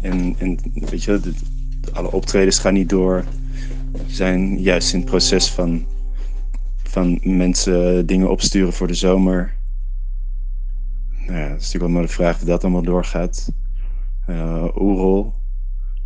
En, 0.00 0.34
en 0.38 0.58
weet 0.72 1.04
je, 1.04 1.20
alle 1.92 2.12
optredens 2.12 2.58
gaan 2.58 2.72
niet 2.72 2.88
door. 2.88 3.24
We 3.92 4.02
zijn 4.06 4.60
juist 4.60 4.92
in 4.92 4.98
het 4.98 5.08
proces 5.08 5.50
van, 5.50 5.86
van 6.82 7.20
mensen 7.22 8.06
dingen 8.06 8.30
opsturen 8.30 8.72
voor 8.72 8.86
de 8.86 8.94
zomer. 8.94 9.56
Nou 11.26 11.38
ja, 11.38 11.48
dat 11.48 11.60
is 11.60 11.64
natuurlijk 11.72 11.82
wel 11.82 11.88
maar 11.88 12.02
de 12.02 12.08
vraag 12.08 12.36
of 12.36 12.42
dat 12.42 12.62
allemaal 12.62 12.82
doorgaat. 12.82 13.52
Eh 14.26 14.66
Oerol. 14.76 15.36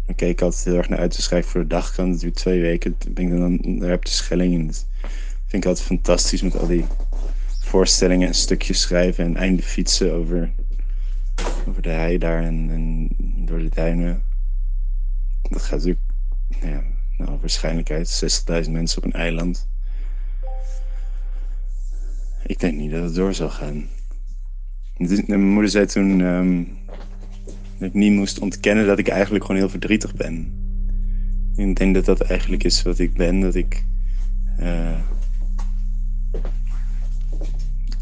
Daar 0.07 0.17
keek 0.17 0.31
ik 0.31 0.41
altijd 0.41 0.65
heel 0.65 0.77
erg 0.77 0.89
naar 0.89 0.99
uit 0.99 1.11
te 1.11 1.23
schrijven 1.23 1.51
voor 1.51 1.61
de 1.61 1.67
dagkrant. 1.67 2.13
Dat 2.13 2.21
duurt 2.21 2.35
twee 2.35 2.61
weken. 2.61 2.97
Ik 3.15 3.31
dan 3.31 3.79
daar 3.79 3.95
op 3.95 4.05
de 4.05 4.11
Schelling. 4.11 4.59
En 4.59 4.67
dat 4.67 4.87
vind 5.47 5.65
ik 5.65 5.69
altijd 5.69 5.87
fantastisch 5.87 6.43
met 6.43 6.59
al 6.59 6.67
die 6.67 6.85
voorstellingen 7.61 8.29
en 8.29 8.35
stukjes 8.35 8.81
schrijven 8.81 9.25
en 9.25 9.37
einde 9.37 9.63
fietsen 9.63 10.13
over 10.13 10.51
over 11.69 11.83
de 11.83 11.89
hei 11.89 12.19
daar 12.19 12.43
en, 12.43 12.71
en 12.71 13.09
door 13.53 13.61
de 13.61 13.75
duinen. 13.75 14.23
Dat 15.43 15.63
gaat 15.63 15.71
natuurlijk, 15.79 16.01
ja, 16.61 16.83
nou, 17.19 17.39
waarschijnlijkheid 17.41 18.43
60.000 18.65 18.71
mensen 18.71 18.99
op 18.99 19.05
een 19.05 19.13
eiland. 19.13 19.69
Ik 22.47 22.61
denk 22.61 22.79
niet 22.79 22.91
dat 22.91 23.03
het 23.03 23.15
door 23.15 23.35
zal 23.35 23.51
gaan. 23.51 23.89
Mijn 25.27 25.43
moeder 25.53 25.71
zei 25.71 25.87
toen 25.87 26.21
ehm, 26.21 26.65
dat 27.79 27.89
ik 27.89 27.95
niet 27.95 28.13
moest 28.13 28.39
ontkennen 28.39 28.87
dat 28.87 28.99
ik 28.99 29.09
eigenlijk 29.09 29.45
gewoon 29.45 29.61
heel 29.61 29.71
verdrietig 29.71 30.15
ben. 30.15 30.61
Ik 31.57 31.77
denk 31.77 31.95
dat 31.95 32.05
dat 32.05 32.21
eigenlijk 32.21 32.65
is 32.65 32.83
wat 32.83 32.99
ik 32.99 33.15
ben, 33.15 33.41
dat 33.41 33.55
ik. 33.55 33.85
eh, 34.59 34.99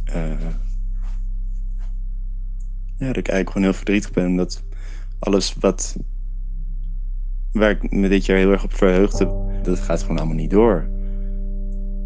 eh, 0.04 0.40
ja, 2.96 3.06
dat 3.06 3.16
ik 3.16 3.28
eigenlijk 3.28 3.50
gewoon 3.50 3.62
heel 3.62 3.76
verdrietig 3.76 4.12
ben. 4.12 4.26
Omdat 4.26 4.62
alles 5.20 5.54
wat. 5.60 5.96
waar 7.52 7.70
ik 7.70 7.90
me 7.90 8.08
dit 8.08 8.26
jaar 8.26 8.36
heel 8.36 8.50
erg 8.50 8.64
op 8.64 8.74
verheugde, 8.74 9.32
dat 9.62 9.80
gaat 9.80 10.00
gewoon 10.00 10.18
allemaal 10.18 10.36
niet 10.36 10.50
door. 10.50 10.88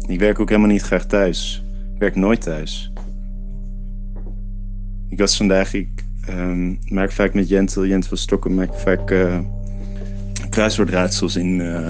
Ik 0.07 0.19
werk 0.19 0.39
ook 0.39 0.49
helemaal 0.49 0.69
niet 0.69 0.81
graag 0.81 1.05
thuis. 1.05 1.63
Ik 1.93 1.99
werk 1.99 2.15
nooit 2.15 2.41
thuis. 2.41 2.91
Ik 5.09 5.17
was 5.17 5.37
vandaag, 5.37 5.73
ik 5.73 6.03
ehm, 6.25 6.75
maak 6.87 7.11
vaak 7.11 7.33
met 7.33 7.49
Jentel, 7.49 7.85
Jentel 7.85 8.09
van 8.09 8.17
Stokken, 8.17 8.55
maak 8.55 8.73
vaak 8.73 9.11
eh 9.11 9.39
kruiswoordraadsels 10.49 11.35
in, 11.35 11.61
eh, 11.61 11.89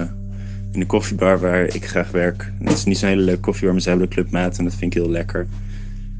in 0.72 0.80
de 0.80 0.86
koffiebar 0.86 1.38
waar 1.40 1.74
ik 1.74 1.86
graag 1.86 2.10
werk. 2.10 2.52
Het 2.58 2.72
is 2.72 2.84
niet 2.84 2.98
zo'n 2.98 3.08
hele 3.08 3.22
leuke 3.22 3.40
koffiebar, 3.40 3.72
maar 3.72 3.82
ze 3.82 3.88
hebben 3.88 4.08
de 4.08 4.14
clubmaat 4.14 4.58
en 4.58 4.64
dat 4.64 4.74
vind 4.74 4.94
ik 4.94 5.02
heel 5.02 5.10
lekker. 5.10 5.46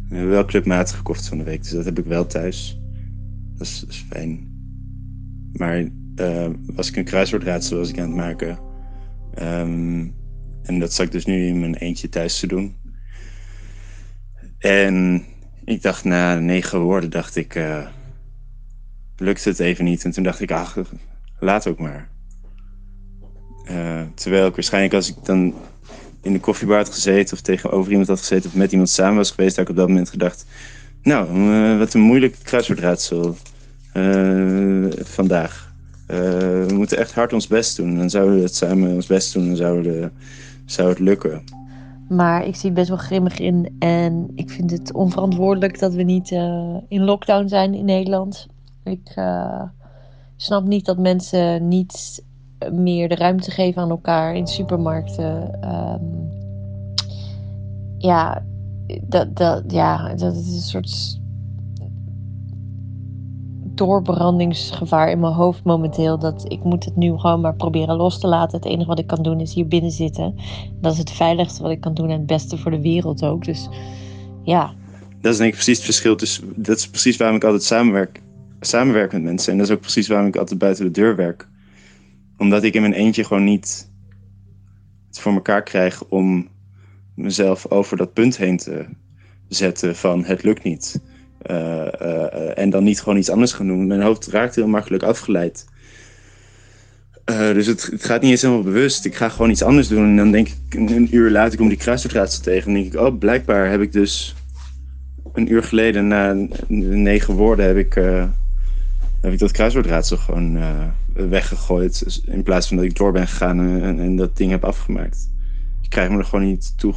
We 0.09 0.15
hebben 0.15 0.33
wel 0.33 0.45
clubmatige 0.45 1.03
koffie 1.03 1.29
van 1.29 1.39
de 1.39 1.45
week, 1.45 1.63
dus 1.63 1.71
dat 1.71 1.85
heb 1.85 1.99
ik 1.99 2.05
wel 2.05 2.27
thuis. 2.27 2.81
Dat 3.57 3.67
is, 3.67 3.81
dat 3.81 3.91
is 3.91 4.05
fijn. 4.11 4.56
Maar 5.57 5.89
eh, 6.17 6.47
was 6.75 6.89
ik 6.89 6.97
een 6.97 7.05
kruiswoordraadsel 7.05 7.79
was 7.79 7.89
ik 7.89 7.99
aan 7.99 8.07
het 8.07 8.17
maken. 8.17 8.59
Ehm, 9.35 10.07
en 10.63 10.79
dat 10.79 10.93
zat 10.93 11.07
ik 11.07 11.13
dus 11.13 11.27
nu 11.27 11.47
in 11.47 11.61
mijn 11.61 11.75
eentje 11.75 12.09
thuis 12.09 12.41
te 12.41 12.47
doen. 12.47 12.77
En 14.59 15.25
ik 15.65 15.83
dacht 15.83 16.05
na 16.05 16.39
negen 16.39 16.81
woorden, 16.81 17.11
dacht 17.11 17.37
ik, 17.37 17.55
eh 17.55 17.87
lukte 19.17 19.49
het 19.49 19.59
even 19.59 19.85
niet. 19.85 20.05
En 20.05 20.11
toen 20.11 20.23
dacht 20.23 20.41
ik, 20.41 20.51
ach, 20.51 20.79
laat 21.39 21.67
ook 21.67 21.79
maar. 21.79 22.09
Eh, 23.65 24.03
terwijl 24.15 24.47
ik 24.47 24.55
waarschijnlijk 24.55 24.95
als 24.95 25.09
ik 25.09 25.17
dan 25.25 25.55
in 26.23 26.33
de 26.33 26.41
koffiebar 26.41 26.77
had 26.77 26.93
gezeten 26.93 27.37
of 27.37 27.43
tegenover 27.43 27.91
iemand 27.91 28.09
had 28.09 28.19
gezeten 28.19 28.51
of 28.51 28.57
met 28.57 28.73
iemand 28.73 28.91
samen 28.91 29.17
was 29.17 29.31
geweest, 29.31 29.57
had 29.57 29.65
ik 29.65 29.71
op 29.71 29.77
dat 29.77 29.89
moment 29.89 30.11
gedacht, 30.11 30.47
nou, 31.03 31.79
wat 31.79 31.95
een 31.95 32.01
moeilijk 32.01 32.37
kruiswoordraadsel 32.43 33.37
vandaag. 35.05 35.75
Eh, 36.07 36.19
we 36.19 36.75
moeten 36.75 36.99
echt 36.99 37.15
hard 37.15 37.33
ons 37.33 37.47
best 37.47 37.77
doen. 37.77 37.97
Dan 37.97 38.11
zouden 38.11 38.37
we 38.37 38.43
het 38.43 38.55
samen 38.55 38.95
ons 38.95 39.07
best 39.07 39.33
doen 39.33 39.49
en 39.49 39.57
zou, 39.57 39.83
de, 39.83 40.11
zou 40.65 40.89
het 40.89 40.99
lukken. 40.99 41.45
Maar 42.09 42.47
ik 42.47 42.57
zie 42.57 42.73
best 42.73 42.89
wel 42.89 42.97
grimmig 42.97 43.39
in. 43.39 43.77
En 43.79 44.31
ik 44.35 44.51
vind 44.51 44.71
het 44.71 44.93
onverantwoordelijk 44.93 45.79
dat 45.79 45.95
we 45.95 46.03
niet 46.03 46.33
eh, 46.33 46.77
in 46.89 47.05
lockdown 47.05 47.49
zijn 47.49 47.75
in 47.75 47.85
Nederland. 47.85 48.47
Ik 48.85 49.13
eh, 49.15 49.63
snap 50.37 50.65
niet 50.65 50.85
dat 50.85 50.99
mensen 50.99 51.69
niet 51.69 52.25
meer 52.73 53.09
de 53.09 53.15
ruimte 53.15 53.51
geven 53.51 53.83
aan 53.83 53.91
elkaar 53.91 54.35
in 54.35 54.47
supermarkten. 54.47 55.61
Ehm, 55.61 56.05
ja, 57.99 58.43
dat, 59.03 59.37
dat, 59.37 59.63
ja, 59.69 60.15
dat 60.15 60.37
is 60.37 60.55
een 60.55 60.61
soort 60.61 61.21
doorbrandingsgevaar 63.77 65.11
in 65.11 65.21
mijn 65.21 65.33
hoofd 65.33 65.65
momenteel. 65.65 66.19
Dat 66.19 66.53
ik 66.53 66.65
moet 66.65 66.85
het 66.85 66.97
nu 66.97 67.19
gewoon 67.19 67.41
maar 67.41 67.55
proberen 67.55 67.97
los 67.97 68.21
te 68.21 68.27
laten. 68.27 68.59
Het 68.59 68.69
enige 68.69 68.89
wat 68.89 68.99
ik 68.99 69.07
kan 69.07 69.23
doen 69.23 69.41
is 69.41 69.55
hier 69.55 69.69
binnen 69.69 69.91
zitten. 69.91 70.35
Dat 70.81 70.93
is 70.93 70.99
het 70.99 71.11
veiligste 71.11 71.63
wat 71.63 71.71
ik 71.71 71.81
kan 71.81 71.95
doen 71.95 72.09
en 72.09 72.19
het 72.19 72.27
beste 72.27 72.57
voor 72.57 72.71
de 72.71 72.81
wereld 72.81 73.25
ook. 73.25 73.45
Dus 73.45 73.69
ja. 74.43 74.75
Dat 75.21 75.33
is 75.33 75.39
denk 75.39 75.51
ik 75.51 75.55
precies 75.55 75.77
het 75.77 75.85
verschil. 75.85 76.17
Dus 76.17 76.41
dat 76.55 76.77
is 76.77 76.89
precies 76.89 77.17
waarom 77.17 77.37
ik 77.37 77.45
altijd 77.45 77.63
samenwerk, 77.63 78.23
samenwerk 78.61 79.13
met 79.13 79.23
mensen. 79.23 79.53
En 79.53 79.59
dat 79.59 79.69
is 79.69 79.75
ook 79.75 79.81
precies 79.81 80.09
waarom 80.09 80.29
ik 80.29 80.37
altijd 80.37 80.59
buiten 80.59 80.85
de 80.85 80.91
deur 80.91 81.17
werk. 81.17 81.49
Omdat 82.39 82.63
ik 82.63 82.75
in 82.75 82.81
mijn 82.81 82.93
eentje 82.93 83.25
gewoon 83.25 83.45
niet 83.45 83.91
het 85.09 85.21
voor 85.21 85.33
elkaar 85.33 85.63
krijg 85.63 86.05
om 86.05 86.49
mezelf 87.15 87.71
over 87.71 87.97
dat 87.97 88.13
punt 88.13 88.37
heen 88.37 88.57
te 88.57 88.87
zetten 89.49 89.97
van 89.97 90.25
het 90.25 90.43
lukt 90.43 90.63
niet. 90.63 91.01
Uh, 91.51 91.87
uh, 92.03 92.59
en 92.59 92.71
dan 92.71 92.85
niet 92.85 93.01
gewoon 93.01 93.19
iets 93.19 93.31
anders 93.31 93.53
gaan 93.53 93.67
doen. 93.67 93.87
Mijn 93.87 94.03
hoofd 94.03 94.27
raakt 94.27 94.55
heel 94.55 94.67
makkelijk 94.67 95.03
afgeleid. 95.03 95.67
Dus 97.25 97.67
het, 97.67 97.83
het, 97.91 98.05
gaat 98.05 98.21
niet 98.21 98.31
eens 98.31 98.43
helemaal 98.43 98.63
bewust. 98.63 99.05
Ik 99.05 99.15
ga 99.15 99.29
gewoon 99.29 99.51
iets 99.51 99.63
anders 99.63 99.89
doen. 99.89 100.05
En 100.05 100.17
dan 100.17 100.31
denk 100.31 100.49
ik, 100.49 100.75
een, 100.75 101.15
uur 101.15 101.31
later 101.31 101.59
kom 101.59 101.69
die 101.69 101.77
kruiswoordraadsel 101.77 102.43
tegen. 102.43 102.69
En 102.69 102.75
denk 102.75 102.95
ik, 102.95 103.01
oh, 103.01 103.19
blijkbaar 103.19 103.71
heb 103.71 103.81
ik 103.81 103.93
dus 103.93 104.35
een 105.33 105.53
uur 105.53 105.63
geleden 105.63 106.09
na 106.09 106.47
negen 106.69 107.35
woorden 107.35 107.67
heb 107.67 107.77
ik, 107.77 107.95
heb 109.21 109.33
ik 109.33 109.39
dat 109.39 109.51
kruiswoordraadsel 109.51 110.17
gewoon 110.17 110.59
weggegooid. 111.13 112.21
In 112.25 112.43
plaats 112.43 112.69
van 112.69 112.77
dat 112.77 112.87
ik 112.87 112.97
door 112.97 113.13
ben 113.13 113.29
gegaan 113.29 113.61
en, 113.61 114.01
en 114.01 114.17
dat 114.17 114.37
ding 114.37 114.51
heb 114.51 114.65
afgemaakt 114.65 115.29
ik 115.87 115.93
krijg 115.93 116.11
me 116.11 116.19
er 116.19 116.25
gewoon 116.25 116.45
niet 116.45 116.79
toe 116.79 116.95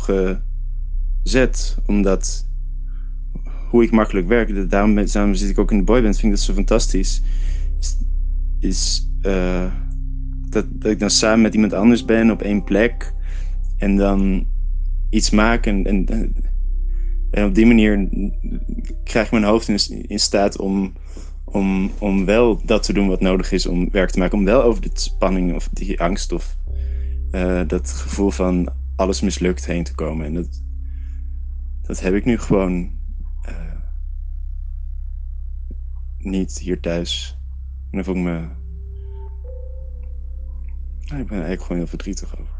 gezet. 1.23 1.77
Omdat 1.85 2.45
hoe 3.69 3.83
ik 3.83 3.91
makkelijk 3.91 4.27
werk, 4.27 4.69
daarom, 4.69 5.05
daarom 5.05 5.33
zit 5.33 5.49
ik 5.49 5.59
ook 5.59 5.71
in 5.71 5.77
de 5.77 5.83
boyband, 5.83 6.19
vind 6.19 6.31
ik 6.31 6.37
dat 6.37 6.47
zo 6.47 6.53
fantastisch. 6.53 7.21
Is, 7.79 7.97
is 8.59 9.09
uh, 9.21 9.71
dat, 10.49 10.65
dat 10.69 10.91
ik 10.91 10.99
dan 10.99 11.09
samen 11.09 11.41
met 11.41 11.53
iemand 11.53 11.73
anders 11.73 12.05
ben 12.05 12.31
op 12.31 12.41
één 12.41 12.63
plek. 12.63 13.13
En 13.77 13.95
dan 13.95 14.47
iets 15.09 15.29
maak. 15.29 15.65
En, 15.65 15.85
en, 15.85 16.05
en 17.31 17.45
op 17.45 17.55
die 17.55 17.65
manier 17.65 18.09
krijg 19.03 19.31
mijn 19.31 19.43
hoofd 19.43 19.89
in, 20.07 20.19
staat 20.19 20.57
om, 20.57 20.93
om, 21.45 21.91
om 21.99 22.25
wel 22.25 22.61
dat 22.65 22.83
te 22.83 22.93
doen 22.93 23.07
wat 23.07 23.21
nodig 23.21 23.51
is 23.51 23.65
om 23.65 23.89
werk 23.91 24.09
te 24.09 24.19
maken. 24.19 24.37
Om 24.37 24.45
wel 24.45 24.63
over 24.63 24.81
de 24.81 24.89
spanning 24.93 25.55
of 25.55 25.69
die 25.71 26.01
angst 26.01 26.31
of 26.31 26.57
uh, 27.31 27.61
dat 27.67 27.91
gevoel 27.91 28.29
van 28.29 28.69
alles 28.95 29.21
mislukt 29.21 29.65
heen 29.65 29.83
te 29.83 29.95
komen. 29.95 30.25
En 30.25 30.33
dat, 30.33 30.63
dat 31.81 31.99
heb 31.99 32.13
ik 32.13 32.25
nu 32.25 32.37
gewoon 32.37 32.97
uh, 33.49 33.55
niet 36.19 36.59
hier 36.59 36.79
thuis. 36.79 37.37
En 37.91 37.97
daar 37.97 38.03
voel 38.03 38.15
ik 38.15 38.21
me. 38.21 38.47
Ik 40.99 41.09
ben 41.09 41.29
eigenlijk 41.29 41.61
gewoon 41.61 41.77
heel 41.77 41.87
verdrietig 41.87 42.39
over. 42.39 42.57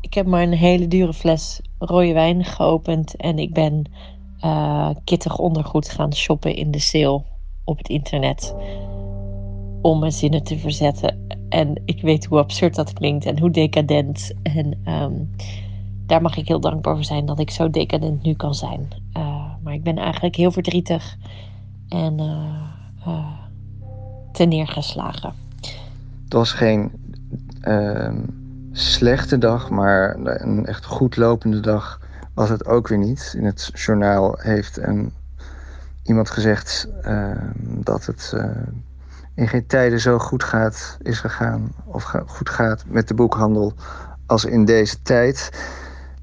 Ik 0.00 0.14
heb 0.14 0.26
maar 0.26 0.42
een 0.42 0.52
hele 0.52 0.88
dure 0.88 1.12
fles 1.12 1.60
rode 1.78 2.12
wijn 2.12 2.44
geopend 2.44 3.16
en 3.16 3.38
ik 3.38 3.52
ben 3.52 3.84
uh, 4.44 4.90
kittig 5.04 5.38
ondergoed 5.38 5.88
gaan 5.88 6.14
shoppen 6.14 6.54
in 6.54 6.70
de 6.70 6.78
sale 6.78 7.22
op 7.64 7.78
het 7.78 7.88
internet. 7.88 8.54
Om 9.82 9.98
mijn 9.98 10.12
zinnen 10.12 10.42
te 10.42 10.58
verzetten. 10.58 11.26
En 11.48 11.82
ik 11.84 12.02
weet 12.02 12.24
hoe 12.24 12.38
absurd 12.38 12.74
dat 12.74 12.92
klinkt 12.92 13.26
en 13.26 13.38
hoe 13.38 13.50
decadent. 13.50 14.32
En 14.42 14.92
um, 14.92 15.30
daar 16.06 16.22
mag 16.22 16.36
ik 16.36 16.48
heel 16.48 16.60
dankbaar 16.60 16.94
voor 16.94 17.04
zijn 17.04 17.26
dat 17.26 17.38
ik 17.38 17.50
zo 17.50 17.70
decadent 17.70 18.22
nu 18.22 18.34
kan 18.34 18.54
zijn. 18.54 18.88
Uh, 19.16 19.44
maar 19.62 19.74
ik 19.74 19.82
ben 19.82 19.96
eigenlijk 19.98 20.36
heel 20.36 20.50
verdrietig 20.50 21.16
en 21.92 22.18
uh, 23.06 23.28
ten 24.32 24.48
neergeslagen. 24.48 25.32
Het 26.24 26.32
was 26.32 26.52
geen 26.52 26.92
ehm, 27.60 28.16
slechte 28.72 29.38
dag, 29.38 29.70
maar 29.70 30.16
een 30.16 30.66
echt 30.66 30.84
goed 30.84 31.16
lopende 31.16 31.60
dag 31.60 32.00
was 32.34 32.48
het 32.48 32.66
ook 32.66 32.88
weer 32.88 32.98
niet. 32.98 33.34
In 33.36 33.44
het 33.44 33.70
journaal 33.74 34.34
heeft 34.38 34.78
een, 34.78 35.12
iemand 36.02 36.30
gezegd 36.30 36.88
ehm, 37.02 37.46
dat 37.62 38.06
het 38.06 38.34
in 39.34 39.48
geen 39.48 39.66
tijden 39.66 40.00
zo 40.00 40.18
goed 40.18 40.44
gaat, 40.44 40.98
is 41.02 41.20
gegaan 41.20 41.72
of 41.84 42.14
goed 42.26 42.48
gaat 42.48 42.84
met 42.86 43.08
de 43.08 43.14
boekhandel 43.14 43.72
als 44.26 44.44
in 44.44 44.64
deze 44.64 45.02
tijd. 45.02 45.50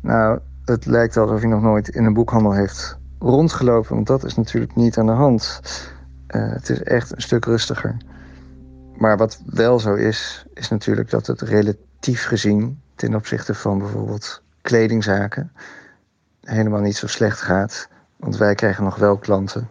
Nou, 0.01 0.39
het 0.65 0.85
lijkt 0.85 1.17
alsof 1.17 1.39
hij 1.39 1.49
nog 1.49 1.61
nooit 1.61 1.89
in 1.89 2.05
een 2.05 2.13
boekhandel 2.13 2.51
heeft 2.51 2.99
rondgelopen, 3.19 3.95
want 3.95 4.07
dat 4.07 4.23
is 4.23 4.35
natuurlijk 4.35 4.75
niet 4.75 4.97
aan 4.97 5.05
de 5.05 5.11
hand. 5.11 5.61
Uh, 6.27 6.51
het 6.51 6.69
is 6.69 6.83
echt 6.83 7.15
een 7.15 7.21
stuk 7.21 7.45
rustiger. 7.45 7.97
Maar 8.97 9.17
wat 9.17 9.41
wel 9.45 9.79
zo 9.79 9.93
is, 9.93 10.45
is 10.53 10.69
natuurlijk 10.69 11.09
dat 11.09 11.27
het 11.27 11.41
relatief 11.41 12.25
gezien 12.25 12.81
ten 12.95 13.15
opzichte 13.15 13.53
van 13.53 13.77
bijvoorbeeld 13.77 14.41
kledingzaken 14.61 15.51
helemaal 16.43 16.81
niet 16.81 16.97
zo 16.97 17.07
slecht 17.07 17.41
gaat. 17.41 17.89
Want 18.15 18.38
wij 18.38 18.55
krijgen 18.55 18.83
nog 18.83 18.95
wel 18.95 19.17
klanten 19.17 19.69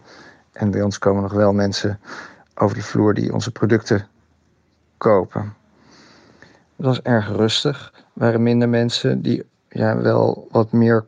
en 0.51 0.71
bij 0.71 0.81
ons 0.81 0.97
komen 0.97 1.21
nog 1.21 1.33
wel 1.33 1.53
mensen 1.53 1.99
over 2.55 2.75
de 2.75 2.83
vloer 2.83 3.13
die 3.13 3.33
onze 3.33 3.51
producten 3.51 4.07
kopen. 4.97 5.53
Het 6.75 6.85
was 6.85 7.01
erg 7.01 7.27
rustig. 7.27 7.91
Er 7.95 8.03
waren 8.13 8.43
minder 8.43 8.69
mensen 8.69 9.21
die 9.21 9.45
ja, 9.69 9.97
wel 9.97 10.47
wat 10.51 10.71
meer 10.71 11.05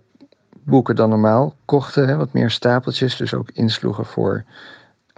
boeken 0.71 0.95
dan 0.95 1.09
normaal 1.09 1.55
kochten. 1.65 2.07
Hè, 2.07 2.15
wat 2.15 2.33
meer 2.33 2.49
stapeltjes. 2.49 3.15
Dus 3.15 3.33
ook 3.33 3.49
insloegen 3.53 4.05
voor 4.05 4.43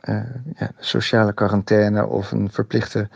uh, 0.09 0.21
ja, 0.55 0.71
sociale 0.79 1.33
quarantaine 1.33 2.07
of 2.07 2.31
een 2.31 2.51
verplichte 2.51 3.09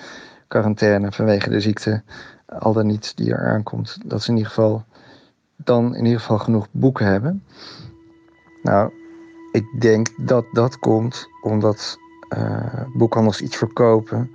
quarantaine 0.48 1.12
vanwege 1.12 1.50
de 1.50 1.62
ziekte. 1.62 2.02
Al 2.46 2.74
dan 2.74 2.86
niet 2.86 3.18
die 3.18 3.32
er 3.32 3.48
aankomt. 3.48 3.98
Dat 4.06 4.24
ze 4.24 4.30
in 4.30 4.38
ieder 4.38 4.52
geval 4.52 4.86
dan 5.56 5.96
in 5.96 6.06
ieder 6.06 6.20
geval 6.20 6.38
genoeg 6.40 6.68
boeken 6.72 7.06
hebben. 7.06 7.44
Nou, 8.64 8.92
ik 9.52 9.82
denk 9.82 10.08
dat 10.18 10.46
dat 10.52 10.80
komt 10.80 11.28
omdat 11.42 11.98
uh, 12.38 12.82
boekhandels 12.98 13.42
iets 13.42 13.56
verkopen, 13.56 14.32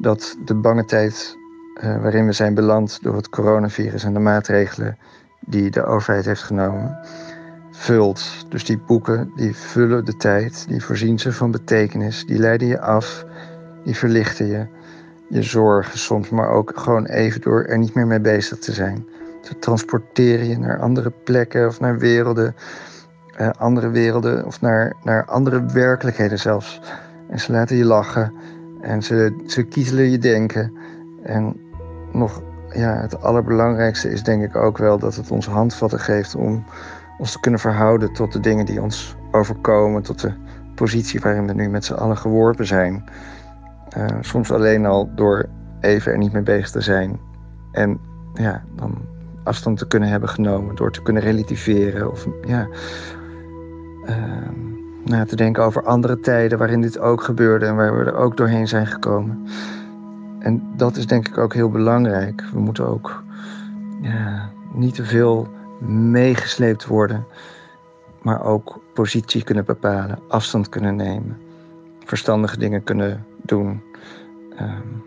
dat 0.00 0.36
de 0.44 0.54
bange 0.54 0.84
tijd 0.84 1.36
uh, 1.74 2.02
waarin 2.02 2.26
we 2.26 2.32
zijn 2.32 2.54
beland 2.54 2.98
door 3.02 3.16
het 3.16 3.28
coronavirus 3.28 4.04
en 4.04 4.12
de 4.12 4.18
maatregelen 4.18 4.98
die 5.46 5.70
de 5.70 5.84
overheid 5.84 6.24
heeft 6.24 6.42
genomen, 6.42 6.98
vult. 7.72 8.46
Dus 8.48 8.64
die 8.64 8.78
boeken 8.78 9.32
die 9.36 9.56
vullen 9.56 10.04
de 10.04 10.16
tijd, 10.16 10.64
die 10.68 10.84
voorzien 10.84 11.18
ze 11.18 11.32
van 11.32 11.50
betekenis, 11.50 12.26
die 12.26 12.38
leiden 12.38 12.68
je 12.68 12.80
af, 12.80 13.24
die 13.84 13.96
verlichten 13.96 14.46
je, 14.46 14.66
je 15.28 15.42
zorgen 15.42 15.98
soms, 15.98 16.30
maar 16.30 16.48
ook 16.48 16.72
gewoon 16.74 17.06
even 17.06 17.40
door 17.40 17.64
er 17.64 17.78
niet 17.78 17.94
meer 17.94 18.06
mee 18.06 18.20
bezig 18.20 18.58
te 18.58 18.72
zijn. 18.72 19.06
Ze 19.42 19.58
transporteren 19.58 20.48
je 20.48 20.58
naar 20.58 20.80
andere 20.80 21.12
plekken 21.24 21.66
of 21.66 21.80
naar 21.80 21.98
werelden, 21.98 22.54
uh, 23.40 23.50
andere 23.50 23.90
werelden 23.90 24.46
of 24.46 24.60
naar, 24.60 24.96
naar 25.02 25.24
andere 25.24 25.64
werkelijkheden 25.66 26.38
zelfs. 26.38 26.80
En 27.28 27.40
ze 27.40 27.52
laten 27.52 27.76
je 27.76 27.84
lachen. 27.84 28.32
En 28.80 29.02
ze, 29.02 29.42
ze 29.46 29.62
kiezelen 29.62 30.10
je 30.10 30.18
denken. 30.18 30.72
En 31.22 31.56
nog, 32.12 32.42
ja, 32.74 33.00
het 33.00 33.22
allerbelangrijkste 33.22 34.10
is 34.10 34.22
denk 34.22 34.42
ik 34.42 34.56
ook 34.56 34.78
wel 34.78 34.98
dat 34.98 35.16
het 35.16 35.30
ons 35.30 35.46
handvatten 35.46 36.00
geeft 36.00 36.34
om 36.34 36.64
ons 37.22 37.32
te 37.32 37.40
kunnen 37.40 37.60
verhouden 37.60 38.12
tot 38.12 38.32
de 38.32 38.40
dingen 38.40 38.66
die 38.66 38.82
ons 38.82 39.16
overkomen. 39.30 40.02
Tot 40.02 40.20
de 40.20 40.32
positie 40.74 41.20
waarin 41.20 41.46
we 41.46 41.54
nu 41.54 41.68
met 41.68 41.84
z'n 41.84 41.92
allen 41.92 42.16
geworpen 42.16 42.66
zijn. 42.66 43.04
Uh, 43.96 44.06
soms 44.20 44.52
alleen 44.52 44.86
al 44.86 45.10
door 45.14 45.48
even 45.80 46.12
er 46.12 46.18
niet 46.18 46.32
mee 46.32 46.42
bezig 46.42 46.70
te 46.70 46.80
zijn. 46.80 47.20
En 47.72 48.00
ja, 48.34 48.62
dan 48.76 48.98
afstand 49.44 49.78
te 49.78 49.86
kunnen 49.86 50.08
hebben 50.08 50.28
genomen. 50.28 50.74
Door 50.74 50.92
te 50.92 51.02
kunnen 51.02 51.22
relativeren. 51.22 52.10
Of 52.10 52.26
ja. 52.46 52.68
Uh, 54.08 54.16
na 55.04 55.24
te 55.24 55.36
denken 55.36 55.64
over 55.64 55.82
andere 55.82 56.20
tijden 56.20 56.58
waarin 56.58 56.80
dit 56.80 56.98
ook 56.98 57.22
gebeurde 57.22 57.66
en 57.66 57.76
waar 57.76 57.98
we 57.98 58.04
er 58.04 58.16
ook 58.16 58.36
doorheen 58.36 58.68
zijn 58.68 58.86
gekomen. 58.86 59.46
En 60.38 60.62
dat 60.76 60.96
is 60.96 61.06
denk 61.06 61.28
ik 61.28 61.38
ook 61.38 61.54
heel 61.54 61.70
belangrijk. 61.70 62.44
We 62.52 62.60
moeten 62.60 62.86
ook 62.88 63.22
ja, 64.00 64.50
niet 64.72 64.94
te 64.94 65.04
veel 65.04 65.48
meegesleept 65.88 66.86
worden, 66.86 67.26
maar 68.22 68.44
ook 68.44 68.80
positie 68.94 69.44
kunnen 69.44 69.64
bepalen, 69.64 70.18
afstand 70.28 70.68
kunnen 70.68 70.96
nemen, 70.96 71.38
verstandige 72.04 72.58
dingen 72.58 72.84
kunnen 72.84 73.26
doen. 73.42 73.82
Um, 74.60 75.02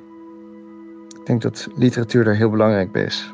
ik 1.20 1.26
denk 1.26 1.42
dat 1.42 1.68
literatuur 1.76 2.24
daar 2.24 2.36
heel 2.36 2.50
belangrijk 2.50 2.92
bij 2.92 3.04
is. 3.04 3.34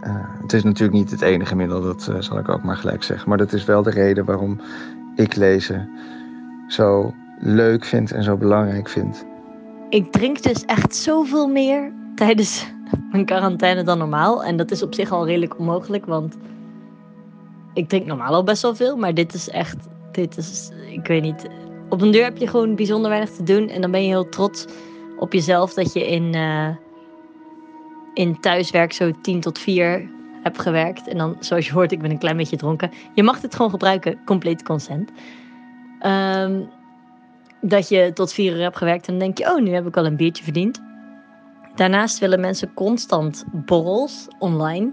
Eh, 0.00 0.14
het 0.42 0.52
is 0.52 0.62
natuurlijk 0.62 0.98
niet 0.98 1.10
het 1.10 1.20
enige 1.20 1.56
middel, 1.56 1.80
dat 1.80 2.08
eh, 2.08 2.16
zal 2.18 2.38
ik 2.38 2.48
ook 2.48 2.62
maar 2.62 2.76
gelijk 2.76 3.02
zeggen. 3.02 3.28
Maar 3.28 3.38
dat 3.38 3.52
is 3.52 3.64
wel 3.64 3.82
de 3.82 3.90
reden 3.90 4.24
waarom 4.24 4.60
ik 5.14 5.34
lezen 5.34 5.88
zo 6.68 7.14
leuk 7.38 7.84
vind 7.84 8.12
en 8.12 8.22
zo 8.22 8.36
belangrijk 8.36 8.88
vind. 8.88 9.24
Ik 9.88 10.12
drink 10.12 10.42
dus 10.42 10.64
echt 10.64 10.96
zoveel 10.96 11.48
meer 11.48 11.92
tijdens 12.14 12.72
mijn 13.10 13.24
quarantaine 13.24 13.82
dan 13.82 13.98
normaal. 13.98 14.44
En 14.44 14.56
dat 14.56 14.70
is 14.70 14.82
op 14.82 14.94
zich 14.94 15.10
al 15.10 15.26
redelijk 15.26 15.58
onmogelijk, 15.58 16.06
want 16.06 16.36
ik 17.74 17.88
drink 17.88 18.06
normaal 18.06 18.34
al 18.34 18.44
best 18.44 18.62
wel 18.62 18.74
veel. 18.74 18.96
Maar 18.96 19.14
dit 19.14 19.34
is 19.34 19.48
echt, 19.48 19.76
dit 20.12 20.36
is, 20.36 20.70
ik 20.90 21.06
weet 21.06 21.22
niet. 21.22 21.48
Op 21.88 22.00
een 22.00 22.10
deur 22.10 22.24
heb 22.24 22.36
je 22.36 22.46
gewoon 22.46 22.74
bijzonder 22.74 23.10
weinig 23.10 23.30
te 23.30 23.42
doen. 23.42 23.68
En 23.68 23.80
dan 23.80 23.90
ben 23.90 24.02
je 24.02 24.08
heel 24.08 24.28
trots 24.28 24.66
op 25.18 25.32
jezelf 25.32 25.74
dat 25.74 25.92
je 25.92 26.06
in, 26.06 26.34
eh, 26.34 26.68
in 28.14 28.40
thuiswerk 28.40 28.92
zo 28.92 29.10
10 29.22 29.40
tot 29.40 29.58
4 29.58 30.10
hebt 30.42 30.60
gewerkt. 30.60 31.08
En 31.08 31.18
dan, 31.18 31.36
zoals 31.40 31.66
je 31.66 31.72
hoort, 31.72 31.92
ik 31.92 32.00
ben 32.00 32.10
een 32.10 32.18
klein 32.18 32.36
beetje 32.36 32.56
dronken. 32.56 32.90
Je 33.14 33.22
mag 33.22 33.42
het 33.42 33.54
gewoon 33.54 33.70
gebruiken, 33.70 34.18
compleet 34.24 34.62
consent. 34.62 35.10
Ehm, 35.98 36.60
dat 37.60 37.88
je 37.88 38.10
tot 38.12 38.32
4 38.32 38.54
uur 38.54 38.62
hebt 38.62 38.76
gewerkt 38.76 39.06
en 39.06 39.12
dan 39.12 39.22
denk 39.22 39.38
je, 39.38 39.54
oh, 39.54 39.62
nu 39.62 39.70
heb 39.70 39.86
ik 39.86 39.96
al 39.96 40.06
een 40.06 40.16
biertje 40.16 40.44
verdiend. 40.44 40.82
Daarnaast 41.80 42.18
willen 42.18 42.40
mensen 42.40 42.74
constant 42.74 43.44
borrels 43.52 44.28
online. 44.38 44.92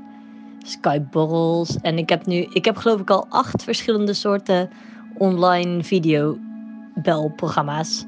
Skype 0.60 1.08
borrels. 1.12 1.78
En 1.82 1.98
ik 1.98 2.10
heb 2.10 2.26
nu, 2.26 2.36
ik 2.36 2.66
heb 2.66 2.78
geloof 2.78 3.00
ik 3.00 3.10
al 3.10 3.26
acht 3.30 3.64
verschillende 3.64 4.14
soorten 4.14 4.70
online 5.18 5.84
videobelprogramma's 5.84 8.06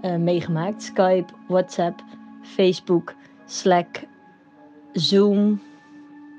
eh 0.00 0.16
meegemaakt. 0.16 0.82
Skype, 0.82 1.32
WhatsApp, 1.48 2.02
Facebook, 2.42 3.14
Slack, 3.46 4.04
Zoom. 4.92 5.60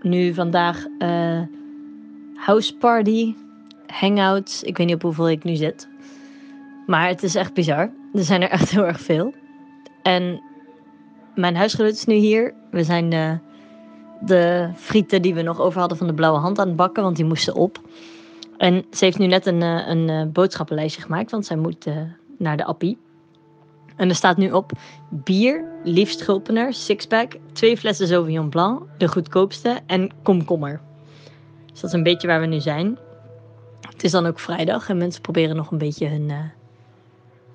Nu 0.02 0.34
vandaag 0.34 0.86
eh 0.98 1.42
House 2.36 2.78
Party, 2.78 3.36
Hangouts. 3.88 4.64
Ik 4.64 4.78
weet 4.78 4.88
niet 4.88 4.96
op 4.96 5.02
hoeveel 5.02 5.30
ik 5.30 5.44
nu 5.44 5.56
zit. 5.56 5.90
Maar 6.88 7.08
het 7.08 7.24
is 7.24 7.36
echt 7.36 7.54
bizar. 7.54 7.92
Er 8.14 8.24
zijn 8.24 8.42
er 8.42 8.50
echt 8.50 8.70
heel 8.70 8.86
erg 8.86 9.02
veel. 9.02 9.34
En 10.02 10.42
mijn 11.36 11.56
huisgenoot 11.56 11.94
is 11.94 12.06
nu 12.06 12.16
hier. 12.16 12.54
We 12.72 12.84
zijn 12.84 13.10
de, 13.10 13.38
de 14.22 14.70
frieten 14.76 15.22
die 15.22 15.34
we 15.34 15.42
nog 15.42 15.60
over 15.60 15.80
hadden 15.80 15.98
van 15.98 16.08
de 16.08 16.14
blauwe 16.14 16.40
hand 16.40 16.60
aan 16.60 16.68
het 16.68 16.76
bakken, 16.76 17.04
want 17.04 17.16
die 17.16 17.26
moesten 17.26 17.56
op. 17.56 17.80
En 18.58 18.86
ze 18.92 19.06
heeft 19.06 19.18
nu 19.18 19.28
net 19.28 19.46
een, 19.46 19.62
eh, 19.62 19.88
een, 19.88 20.10
eh, 20.10 20.26
boodschappenlijstje 20.28 21.02
gemaakt, 21.02 21.32
want 21.32 21.46
zij 21.46 21.58
moet 21.58 21.86
eh, 21.86 21.96
naar 22.38 22.58
de 22.58 22.66
appie. 22.66 22.98
En 23.96 24.10
er 24.10 24.16
staat 24.16 24.38
nu 24.38 24.52
op 24.52 24.72
bier, 25.10 25.66
liefst 25.84 26.22
Gulpener, 26.22 26.74
sixpack, 26.74 27.38
twee 27.54 27.78
flessen 27.78 28.08
Sauvignon 28.08 28.50
Blanc, 28.50 28.82
de 28.98 29.08
goedkoopste, 29.08 29.80
en 29.86 30.12
komkommer. 30.24 30.82
Dus 31.72 31.82
dat 31.82 31.90
is 31.90 31.96
een 31.96 32.04
beetje 32.04 32.28
waar 32.28 32.40
we 32.40 32.46
nu 32.46 32.60
zijn. 32.60 32.98
Het 33.90 34.04
is 34.04 34.12
dan 34.12 34.26
ook 34.26 34.40
vrijdag 34.40 34.90
en 34.90 34.98
mensen 34.98 35.22
proberen 35.22 35.56
nog 35.56 35.72
een 35.72 35.78
beetje 35.78 36.08
hun, 36.08 36.30
eh, 36.30 36.38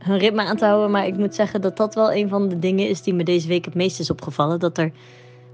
hun 0.06 0.18
ritme 0.18 0.42
aan 0.42 0.56
te 0.56 0.64
houden. 0.64 0.90
Maar 0.90 1.06
ik 1.06 1.16
moet 1.16 1.34
zeggen 1.34 1.60
dat 1.60 1.76
dat 1.76 1.94
wel 1.94 2.12
een 2.12 2.28
van 2.28 2.48
de 2.48 2.58
dingen 2.58 2.88
is 2.88 3.02
die 3.02 3.14
me 3.14 3.24
deze 3.24 3.48
week 3.48 3.64
het 3.64 3.74
meest 3.74 4.00
is 4.00 4.10
opgevallen. 4.10 4.58
Dat 4.58 4.78
er 4.78 4.90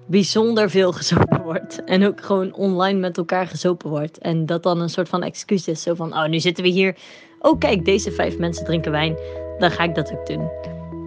bijzonder 0.07 0.71
veel 0.71 0.93
gezopen 1.03 1.43
wordt. 1.43 1.85
En 1.85 2.07
ook 2.07 2.21
gewoon 2.21 2.55
online 2.55 2.99
met 2.99 3.19
elkaar 3.19 3.47
gezopen 3.47 3.91
wordt. 3.91 4.19
En 4.19 4.47
dat 4.47 4.63
dan 4.63 4.81
een 4.81 4.89
soort 4.89 5.09
van 5.09 5.23
excuus 5.23 5.69
is. 5.69 5.83
Zo 5.83 5.95
van, 5.95 6.13
oh, 6.13 6.27
nu 6.27 6.41
zitten 6.41 6.65
we 6.65 6.71
hier. 6.71 6.97
Oh, 7.39 7.59
kijk, 7.59 7.85
deze 7.85 8.11
vijf 8.11 8.39
mensen 8.39 8.65
drinken 8.65 8.93
wijn. 8.93 9.17
Dan 9.59 9.71
ga 9.71 9.85
ik 9.85 9.95
dat 9.95 10.13
ook 10.13 10.27
doen. 10.27 10.51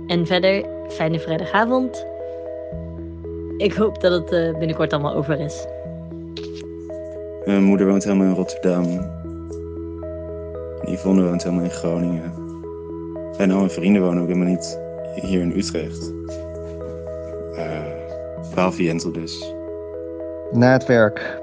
En 0.07 0.27
verder, 0.27 0.65
fijne 0.89 1.19
vrijdagavond. 1.19 2.05
Ik 3.57 3.73
hoop 3.73 4.01
dat 4.01 4.11
het 4.11 4.31
eh, 4.31 4.57
binnenkort 4.57 4.93
allemaal 4.93 5.13
over 5.13 5.39
is. 5.39 5.65
Mijn 7.45 7.63
moeder 7.63 7.87
woont 7.87 8.03
helemaal 8.03 8.27
in 8.27 8.33
Rotterdam. 8.33 8.85
Yvonne 10.85 11.23
woont 11.23 11.43
helemaal 11.43 11.63
in 11.63 11.71
Groningen. 11.71 12.44
En 13.37 13.51
al 13.51 13.57
mijn 13.57 13.69
vrienden 13.69 14.01
wonen 14.01 14.21
ook 14.21 14.27
helemaal 14.27 14.47
niet 14.47 14.79
hier 15.15 15.41
in 15.41 15.53
Utrecht. 15.57 16.13
Eh 17.55 17.95
behalve 18.53 18.83
Jentel 18.83 19.11
dus. 19.11 19.53
Na 20.51 20.71
het 20.71 20.85
werk 20.85 21.39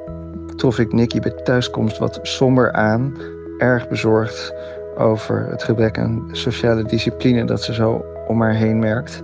trof 0.57 0.79
ik 0.79 0.93
Nicky 0.93 1.21
bij 1.21 1.31
thuiskomst 1.31 1.99
wat 1.99 2.19
somber 2.23 2.73
aan, 2.73 3.15
erg 3.59 3.89
bezorgd 3.89 4.55
over 4.97 5.47
het 5.51 5.63
gebrek 5.63 5.99
aan 5.99 6.29
sociale 6.33 6.85
discipline 6.85 7.45
dat 7.45 7.63
ze 7.63 7.75
zo 7.75 8.05
om 8.27 8.41
haar 8.41 8.55
heen 8.55 8.79
merkt. 8.79 9.23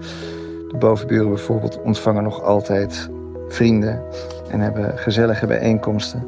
De 0.69 0.77
bovenburen 0.79 1.29
bijvoorbeeld 1.29 1.83
ontvangen 1.83 2.23
nog 2.23 2.43
altijd 2.43 3.09
vrienden 3.49 4.03
en 4.49 4.61
hebben 4.61 4.99
gezellige 4.99 5.47
bijeenkomsten. 5.47 6.27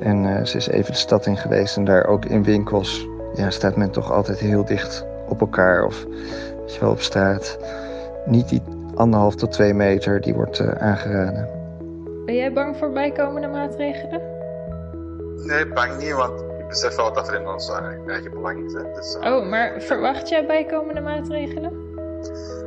En 0.00 0.36
eh, 0.36 0.44
ze 0.44 0.56
is 0.56 0.68
even 0.68 0.92
de 0.92 0.98
stad 0.98 1.26
in 1.26 1.36
geweest 1.36 1.76
en 1.76 1.84
daar 1.84 2.06
ook 2.06 2.24
in 2.24 2.42
winkels 2.42 3.08
ja, 3.34 3.50
staat 3.50 3.76
men 3.76 3.90
toch 3.90 4.12
altijd 4.12 4.38
heel 4.38 4.64
dicht 4.64 5.06
op 5.28 5.40
elkaar 5.40 5.84
of 5.84 6.06
wel, 6.80 6.90
op 6.90 7.00
straat. 7.00 7.58
Niet 8.26 8.48
die 8.48 8.62
anderhalf 8.94 9.34
tot 9.34 9.52
twee 9.52 9.74
meter, 9.74 10.20
die 10.20 10.34
wordt 10.34 10.58
eh, 10.58 10.68
aangeraden. 10.68 11.48
Ben 12.24 12.34
jij 12.34 12.52
bang 12.52 12.76
voor 12.76 12.92
bijkomende 12.92 13.48
maatregelen? 13.48 14.20
Nee, 15.36 15.66
bang 15.66 15.98
niet, 15.98 16.12
want 16.12 16.40
ik 16.58 16.68
besef 16.68 16.96
wel 16.96 17.12
dat 17.12 17.28
er 17.28 17.40
in 17.40 17.48
ons 17.48 17.70
eh, 17.70 18.08
eigen 18.08 18.30
belang 18.30 18.64
is. 18.64 18.72
Hè. 18.72 18.82
Dus, 18.94 19.18
eh, 19.18 19.32
Oh, 19.32 19.48
maar 19.48 19.72
verwacht 19.78 20.28
jij 20.28 20.46
bijkomende 20.46 21.00
maatregelen? 21.00 21.82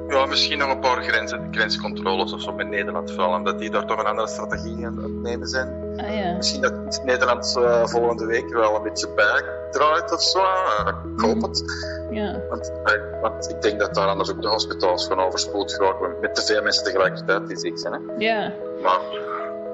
Ja, 0.07 0.25
misschien 0.25 0.57
nog 0.57 0.69
een 0.69 0.79
paar 0.79 1.03
grenzen, 1.03 1.47
grenscontroles 1.51 2.33
of 2.33 2.41
zo 2.41 2.53
met 2.53 2.67
Nederland 2.69 3.11
vooral, 3.11 3.33
omdat 3.33 3.59
die 3.59 3.69
daar 3.69 3.85
toch 3.85 3.99
een 3.99 4.05
andere 4.05 4.27
strategie 4.27 4.85
aan 4.85 4.97
het 4.97 5.21
nemen 5.21 5.47
zijn. 5.47 5.86
Ah 5.97 6.15
ja. 6.15 6.33
Misschien 6.35 6.61
dat 6.61 7.01
Nederland 7.05 7.55
eh, 7.57 7.85
volgende 7.85 8.25
week 8.25 8.49
wel 8.53 8.75
een 8.75 8.83
beetje 8.83 9.07
bijdraait 9.15 10.11
of 10.13 10.21
zo. 10.21 10.39
eh, 10.39 10.93
ik 11.15 11.21
hoop 11.21 11.41
het. 11.41 11.63
Ja. 12.11 12.39
Want, 12.49 12.71
eh, 12.83 13.21
want 13.21 13.49
ik 13.49 13.61
denk 13.61 13.79
dat 13.79 13.93
daar 13.95 14.07
anders 14.07 14.31
ook 14.31 14.41
de 14.41 14.47
hospitals 14.47 15.07
van 15.07 15.19
overspoeld 15.19 15.73
geraken 15.73 16.15
met 16.21 16.35
te 16.35 16.41
veel 16.41 16.61
mensen 16.61 16.83
tegelijkertijd 16.83 17.47
die 17.47 17.57
ziek 17.57 17.79
zijn. 17.79 17.93
Hè. 17.93 17.99
Ja. 18.17 18.53
Maar, 18.81 18.99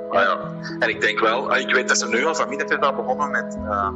ah 0.09 0.21
ja. 0.21 0.38
En 0.79 0.89
ik 0.89 1.01
denk 1.01 1.19
wel, 1.19 1.51
ah, 1.51 1.59
ik 1.59 1.73
weet 1.73 1.88
dat 1.88 1.97
ze 1.97 2.07
nu 2.07 2.25
al 2.25 2.36
van 2.36 2.49
midden 2.49 2.79
al 2.79 2.93
begonnen 2.95 3.31
met 3.31 3.57
eh, 3.69 3.89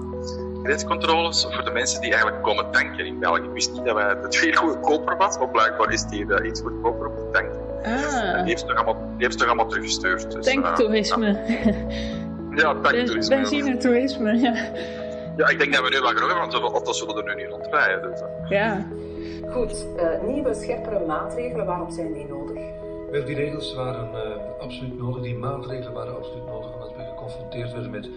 grenscontroles 0.64 1.48
voor 1.52 1.64
de 1.64 1.72
mensen 1.72 2.02
die 2.02 2.12
eigenlijk 2.12 2.44
komen 2.44 2.72
tanken 2.72 3.06
in 3.06 3.20
België. 3.20 3.42
Ik 3.42 3.52
wist 3.54 3.74
niet 3.74 3.86
dat 3.86 3.96
wij, 3.96 4.08
dat 4.08 4.24
het 4.24 4.40
hier 4.40 4.56
goedkoper 4.58 5.18
was, 5.18 5.38
maar 5.38 5.50
blijkbaar 5.50 5.94
is 5.94 6.02
het 6.02 6.12
hier 6.12 6.32
eh, 6.32 6.48
iets 6.48 6.62
goedkoper 6.62 7.08
om 7.08 7.16
te 7.16 7.30
tanken. 7.32 7.60
En 7.84 7.94
Ah, 7.98 8.34
die 8.36 8.44
heeft 8.44 8.60
ze 8.60 8.66
toch 8.66 8.76
allemaal, 8.76 8.94
die 8.96 9.26
heeft 9.26 9.32
ze 9.32 9.38
toch 9.38 9.48
allemaal 9.48 9.68
teruggestuurd. 9.68 10.32
Dus, 10.32 10.48
eh, 10.48 10.54
tanktoerisme. 10.62 11.28
ja, 12.56 12.74
tanktoerisme. 12.82 13.36
ja. 13.36 13.42
Benzinetoerisme, 13.42 14.38
ja. 14.38 14.54
Ja, 15.38 15.50
ik 15.50 15.58
denk 15.60 15.74
dat 15.74 15.84
we 15.84 15.90
nu 15.90 16.00
wel 16.00 16.10
genoeg 16.10 16.34
hebben, 16.34 16.52
want 16.62 16.74
auto's 16.74 16.98
zullen 16.98 17.16
er 17.28 17.36
nu 17.36 17.42
niet 17.42 17.52
rondrijden. 17.52 18.12
Dus, 18.12 18.20
eh. 18.22 18.50
Ja. 18.50 18.86
Goed, 19.50 19.86
eh, 19.98 20.28
nieuwe 20.28 20.54
scherpere 20.54 21.06
maatregelen, 21.06 21.66
waarom 21.66 21.92
zijn 21.92 22.14
die 22.14 22.28
nodig? 22.28 22.64
Wel, 23.12 23.26
die 23.26 23.36
regels 23.36 23.76
waren 23.76 24.10
eh, 24.14 24.32
absoluut 24.60 24.98
nodig, 25.00 25.22
die 25.24 25.36
maatregelen 25.38 25.94
waren 25.94 26.16
absoluut 26.16 26.46
nodig, 26.46 26.74
omdat 26.74 26.92
we 26.98 27.04
geconfronteerd 27.04 27.72
werden 27.72 27.92
met 27.92 28.10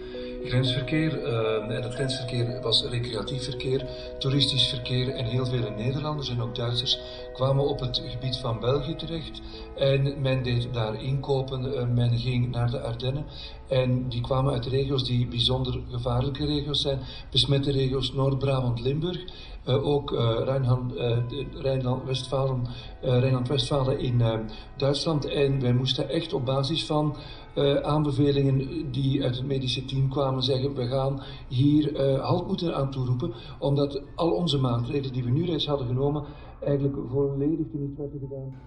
grensverkeer. 0.43 1.23
eh, 1.23 1.75
en 1.75 1.81
dat 1.81 1.93
grensverkeer 1.93 2.61
was 2.61 2.83
recreatief 2.89 3.43
verkeer, 3.43 3.85
toeristisch 4.19 4.67
verkeer 4.67 5.09
en 5.09 5.25
heel 5.25 5.45
veel 5.45 5.71
Nederlanders 5.77 6.29
en 6.29 6.41
ook 6.41 6.55
Duitsers 6.55 6.99
kwamen 7.33 7.67
op 7.67 7.79
het 7.79 8.01
gebied 8.09 8.37
van 8.37 8.59
België 8.59 8.95
terecht. 8.95 9.41
En 9.75 10.21
men 10.21 10.43
deed 10.43 10.73
daar 10.73 11.03
inkopen, 11.03 11.73
eh, 11.77 11.87
men 11.87 12.17
ging 12.19 12.51
naar 12.51 12.71
de 12.71 12.81
Ardennen 12.81 13.25
en 13.67 14.09
die 14.09 14.21
kwamen 14.21 14.53
uit 14.53 14.65
regio's 14.65 15.03
die 15.03 15.27
bijzonder 15.27 15.79
gevaarlijke 15.91 16.45
regio's 16.45 16.81
zijn, 16.81 16.99
besmette 17.31 17.71
regio's 17.71 18.13
Noord-Brabant-Limburg. 18.13 19.23
Eh, 19.65 19.85
ook 19.87 20.13
eh, 20.13 20.37
Rijnland, 20.43 20.95
eh, 20.95 21.17
de- 21.27 21.45
Rijnland-Westfalen, 21.55 22.61
eh, 23.01 23.19
Rijnland-Westfalen 23.19 23.99
in 23.99 24.21
eh, 24.21 24.39
Duitsland. 24.77 25.25
En 25.29 25.61
wij 25.61 25.73
moesten 25.73 26.09
echt 26.09 26.33
op 26.33 26.45
basis 26.45 26.85
van 26.85 27.15
eh, 27.55 27.75
aanbevelingen 27.81 28.91
die 28.91 29.23
uit 29.23 29.35
het 29.35 29.45
medische 29.45 29.85
team 29.85 30.09
kwamen 30.09 30.43
zeggen: 30.43 30.73
we 30.75 30.87
gaan 30.87 31.23
hier 31.47 31.95
eh, 31.95 32.25
halt 32.25 32.47
moeten 32.47 32.75
aan 32.75 32.91
toeroepen, 32.91 33.33
omdat 33.59 34.01
al 34.15 34.31
onze 34.31 34.57
maatregelen 34.57 35.13
die 35.13 35.23
we 35.23 35.29
nu 35.29 35.45
reeds 35.45 35.67
hadden 35.67 35.87
genomen 35.87 36.25
eigenlijk 36.63 36.95
volledig 37.11 37.65
niet 37.71 37.97
werden 37.97 38.19
gedaan. 38.19 38.59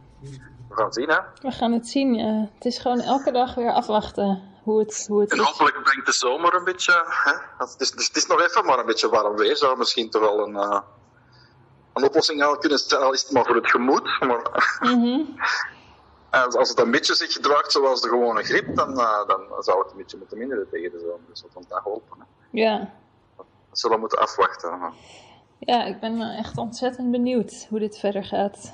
We 0.69 0.75
gaan 0.75 0.93
zien, 0.93 1.09
hè. 1.09 1.19
We 1.43 1.51
gaan 1.51 1.73
het 1.73 1.89
zien. 1.89 2.15
ja. 2.15 2.51
Het 2.55 2.65
is 2.65 2.79
gewoon 2.79 3.01
elke 3.01 3.33
dag 3.33 3.55
weer 3.55 3.73
afwachten 3.73 4.43
hoe 4.63 4.79
het, 4.79 5.05
hoe 5.09 5.21
het 5.21 5.33
En 5.33 5.39
is. 5.39 5.45
hopelijk 5.45 5.83
brengt 5.83 6.07
de 6.07 6.13
zomer 6.13 6.55
een 6.55 6.65
beetje. 6.65 6.93
Hè? 7.07 7.33
Het, 7.59 7.75
is, 7.79 7.91
dus 7.91 8.07
het 8.07 8.17
is 8.17 8.27
nog 8.27 8.41
even 8.43 8.65
maar 8.65 8.79
een 8.79 8.87
beetje 8.87 9.09
warm 9.09 9.37
weer. 9.37 9.57
Zou 9.57 9.79
misschien 9.79 10.11
toch 10.11 10.23
wel 10.23 10.47
een, 10.47 10.57
eh, 10.57 10.81
een 11.95 12.05
oplossing 12.05 12.43
al 12.43 12.57
kunnen 12.59 12.79
zijn, 12.79 13.03
al 13.03 13.13
is 13.13 13.23
het 13.23 13.33
maar 13.33 13.45
voor 13.45 13.55
het 13.55 13.71
gemoed. 13.71 14.21
Maar 14.21 14.77
Mhm. 14.81 15.21
als, 16.43 16.55
als 16.55 16.69
het 16.69 16.79
een 16.79 16.91
beetje 16.91 17.15
zich 17.15 17.33
gedraagt 17.33 17.73
zoals 17.73 18.01
de 18.01 18.09
gewone 18.09 18.43
griep, 18.43 18.77
dan, 18.77 19.01
eh, 19.01 19.27
dan 19.27 19.41
zou 19.59 19.83
het 19.83 19.91
een 19.91 19.97
beetje 19.97 20.19
moeten 20.19 20.39
minderen 20.39 20.69
tegen 20.71 20.91
de 20.91 20.99
zomer. 20.99 21.29
Dus 21.29 21.41
dat 21.41 21.51
vandaag 21.53 21.83
hopen. 21.83 22.19
Hè. 22.19 22.25
Ja. 22.51 22.93
Dat 23.37 23.47
zullen 23.73 23.97
we 23.97 24.01
moeten 24.01 24.19
afwachten. 24.19 24.93
ja, 25.59 25.85
ik 25.85 26.01
ben 26.01 26.21
echt 26.21 26.59
ontzettend 26.59 27.11
benieuwd 27.11 27.67
hoe 27.69 27.79
dit 27.79 27.99
verder 27.99 28.25
gaat. 28.25 28.73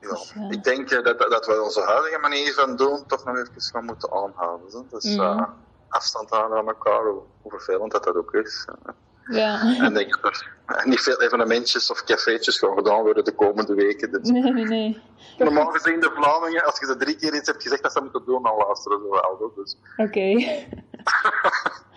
Ja, 0.00 0.08
Dus, 0.08 0.32
eh, 0.36 0.50
ik 0.50 0.64
denk 0.64 0.90
eh, 0.90 1.04
dat, 1.04 1.18
dat 1.18 1.46
we 1.46 1.62
onze 1.62 1.80
huidige 1.80 2.18
manier 2.18 2.54
van 2.54 2.76
doen 2.76 3.06
toch 3.06 3.24
nog 3.24 3.36
even 3.36 3.60
gaan 3.60 3.84
moeten 3.84 4.12
aanhouden. 4.12 4.70
hè. 4.72 4.80
Dus 4.90 5.16
eh, 5.16 5.42
afstand 5.88 6.30
houden 6.30 6.58
aan 6.58 6.66
elkaar, 6.66 7.04
hoe, 7.04 7.22
hoe 7.42 7.50
vervelend 7.50 7.92
dat 7.92 8.04
dat 8.04 8.16
ook 8.16 8.34
is. 8.34 8.66
Ja. 9.30 9.60
En 9.60 9.84
ik 9.84 9.94
denk 9.94 10.22
dat 10.22 10.44
er 10.66 10.88
niet 10.88 11.00
veel 11.00 11.22
evenementjes 11.22 11.90
of 11.90 12.04
cafeetjes 12.04 12.58
gaan 12.58 12.76
gedaan 12.76 13.02
worden 13.02 13.24
de 13.24 13.34
komende 13.34 13.74
weken. 13.74 14.10
Dus 14.10 14.28
Nee, 14.28 14.52
nee, 14.52 14.64
nee. 14.64 15.02
normaal 15.38 15.70
gezien 15.70 16.00
de 16.00 16.10
Vlamingen, 16.14 16.64
als 16.64 16.78
je 16.78 16.86
ze 16.86 16.96
drie 16.96 17.16
keer 17.16 17.34
iets 17.34 17.48
hebt 17.48 17.62
gezegd 17.62 17.82
dat 17.82 17.92
ze 17.92 18.00
moeten 18.00 18.22
doen, 18.26 18.42
dan 18.42 18.56
luisteren 18.56 18.98
ze 18.98 19.08
wel. 19.10 19.52
Dus 19.54 19.76
Oké. 19.96 20.20